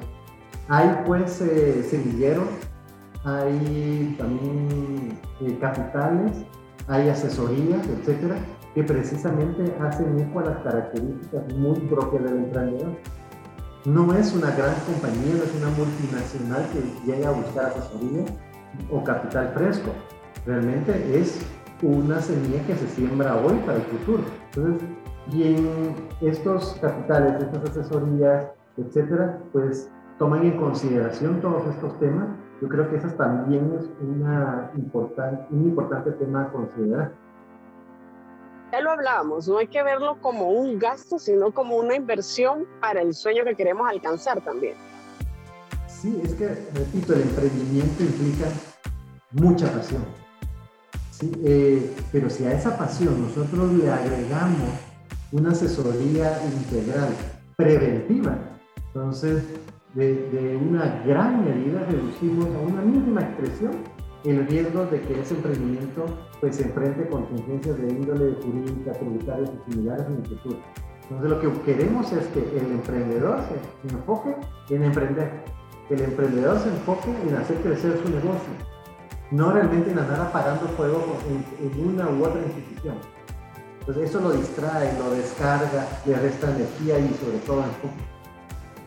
Hay 0.70 1.04
pues 1.06 1.42
eh, 1.42 1.86
semilleros, 1.90 2.50
hay 3.24 4.16
también 4.18 5.20
eh, 5.42 5.58
capitales, 5.62 6.32
hay 6.88 7.10
asesorías, 7.10 7.88
etcétera, 7.88 8.36
que 8.74 8.84
precisamente 8.84 9.74
hacen 9.82 10.20
eco 10.20 10.40
a 10.40 10.46
las 10.46 10.58
características 10.60 11.54
muy 11.56 11.80
propias 11.82 12.24
del 12.24 12.38
emprendedor. 12.38 12.92
No 13.86 14.14
es 14.14 14.34
una 14.34 14.52
gran 14.52 14.76
compañía, 14.86 15.36
no 15.36 15.44
es 15.44 15.56
una 15.56 15.70
multinacional 15.78 16.66
que 16.74 17.12
llega 17.12 17.30
a 17.30 17.32
buscar 17.32 17.66
asesoría 17.68 18.26
o 18.92 19.04
capital 19.04 19.52
fresco. 19.54 19.92
Realmente 20.46 21.20
es 21.20 21.40
una 21.82 22.22
semilla 22.22 22.66
que 22.66 22.76
se 22.76 22.88
siembra 22.90 23.36
hoy 23.38 23.58
para 23.66 23.78
el 23.78 23.84
futuro. 23.84 24.24
Entonces, 24.54 24.88
y 25.32 25.44
en 25.44 25.96
estos 26.22 26.78
capitales, 26.82 27.42
estas 27.42 27.70
asesorías, 27.70 28.48
etcétera, 28.78 29.40
pues 29.52 29.92
toman 30.18 30.44
en 30.44 30.58
consideración 30.58 31.42
todos 31.42 31.68
estos 31.68 32.00
temas. 32.00 32.30
Yo 32.62 32.70
creo 32.70 32.90
que 32.90 32.96
eso 32.96 33.10
también 33.10 33.72
es 33.78 33.90
una 34.02 34.72
importante, 34.76 35.46
un 35.52 35.66
importante 35.66 36.12
tema 36.14 36.44
a 36.44 36.52
considerar. 36.52 37.14
Ya 38.72 38.82
lo 38.82 38.92
hablábamos, 38.92 39.48
no 39.48 39.60
hay 39.60 39.68
que 39.68 39.82
verlo 39.84 40.18
como 40.22 40.50
un 40.50 40.78
gasto, 40.78 41.20
sino 41.20 41.52
como 41.52 41.78
una 41.78 41.96
inversión 41.96 42.66
para 42.82 43.02
el 43.02 43.14
sueño 43.14 43.46
que 43.46 43.56
queremos 43.56 43.88
alcanzar 43.88 44.42
también. 44.42 44.76
Sí, 45.88 46.20
es 46.24 46.34
que, 46.36 46.48
repito, 46.48 47.14
el 47.14 47.22
emprendimiento 47.22 48.04
implica 48.04 48.48
mucha 49.32 49.72
pasión. 49.72 50.27
Eh, 51.22 51.96
pero 52.12 52.30
si 52.30 52.46
a 52.46 52.54
esa 52.54 52.78
pasión 52.78 53.22
nosotros 53.22 53.74
le 53.74 53.90
agregamos 53.90 54.70
una 55.32 55.52
asesoría 55.52 56.40
integral, 56.46 57.10
preventiva, 57.56 58.38
entonces 58.88 59.44
de, 59.96 60.60
una 60.70 61.04
gran 61.06 61.44
medida 61.44 61.84
reducimos 61.90 62.46
a 62.56 62.60
una 62.60 62.82
mínima 62.82 63.22
expresión 63.22 63.72
el 64.26 64.46
riesgo 64.48 64.86
de 64.86 65.02
que 65.02 65.20
ese 65.20 65.36
emprendimiento 65.36 66.06
pues, 66.40 66.58
se 66.58 66.64
enfrente 66.64 67.08
con 67.08 67.26
contingencias 67.26 67.78
de 67.80 67.90
índole 67.90 68.36
jurídica, 68.42 68.92
tributarias 68.94 69.50
y 69.50 69.72
similares 69.72 70.06
en 70.08 70.16
el 70.18 70.26
futuro. 70.26 70.58
Entonces 71.04 71.30
lo 71.30 71.40
que 71.40 71.62
queremos 71.62 72.12
es 72.12 72.28
que 72.28 72.40
el 72.40 72.72
emprendedor 72.72 73.40
se 73.82 73.96
enfoque 73.96 74.36
en 74.70 74.84
emprender, 74.84 75.32
que 75.88 75.96
el 75.96 76.02
emprendedor 76.02 76.60
se 76.60 76.70
enfoque 76.70 77.10
en 77.28 77.36
hacer 77.36 77.58
crecer 77.58 77.98
su 78.04 78.10
negocio, 78.10 78.54
no 79.32 79.52
realmente 79.52 79.92
en 79.92 80.00
andar 80.00 80.22
apagando 80.22 80.68
fuego 80.70 81.18
en, 81.60 81.88
una 81.88 82.10
u 82.10 82.26
otra 82.26 82.42
institución. 82.42 82.96
Entonces 83.80 84.10
eso 84.10 84.20
lo 84.22 84.32
distrae, 84.32 84.98
lo 84.98 85.12
descarga, 85.12 85.88
le 86.06 86.16
resta 86.16 86.50
energía 86.56 87.00
y 87.00 87.14
sobre 87.16 87.38
todo 87.40 87.64
enfoque. 87.64 88.04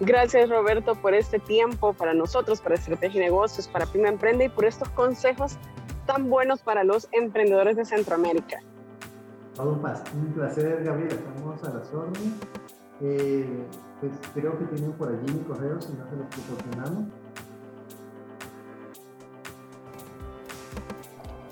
Gracias 0.00 0.48
Roberto 0.48 0.94
por 0.94 1.14
este 1.14 1.38
tiempo 1.38 1.92
para 1.92 2.14
nosotros, 2.14 2.61
para 2.61 2.74
Estrategia 2.74 3.20
y 3.20 3.24
Negocios, 3.24 3.68
para 3.68 3.87
Pyme 3.87 4.09
Emprende 4.09 4.46
y 4.46 4.48
por 4.48 4.64
estos 4.64 4.88
consejos 4.90 5.59
tan 6.07 6.29
buenos 6.31 6.62
para 6.62 6.85
los 6.85 7.09
emprendedores 7.12 7.76
de 7.76 7.85
Centroamérica. 7.85 8.61
Un 9.59 10.33
placer, 10.35 10.83
Gabriela. 10.85 11.14
Estamos 11.14 11.62
a 11.64 11.70
las 11.70 11.92
órdenes. 11.92 12.33
Eh, 13.03 13.66
pues 14.00 14.12
creo 14.35 14.59
que 14.59 14.64
tienen 14.66 14.92
por 14.92 15.09
allí 15.09 15.33
mi 15.33 15.40
correo, 15.40 15.81
si 15.81 15.92
no 15.92 16.09
se 16.09 16.16
los 16.16 16.26
proporcionamos. 16.26 17.12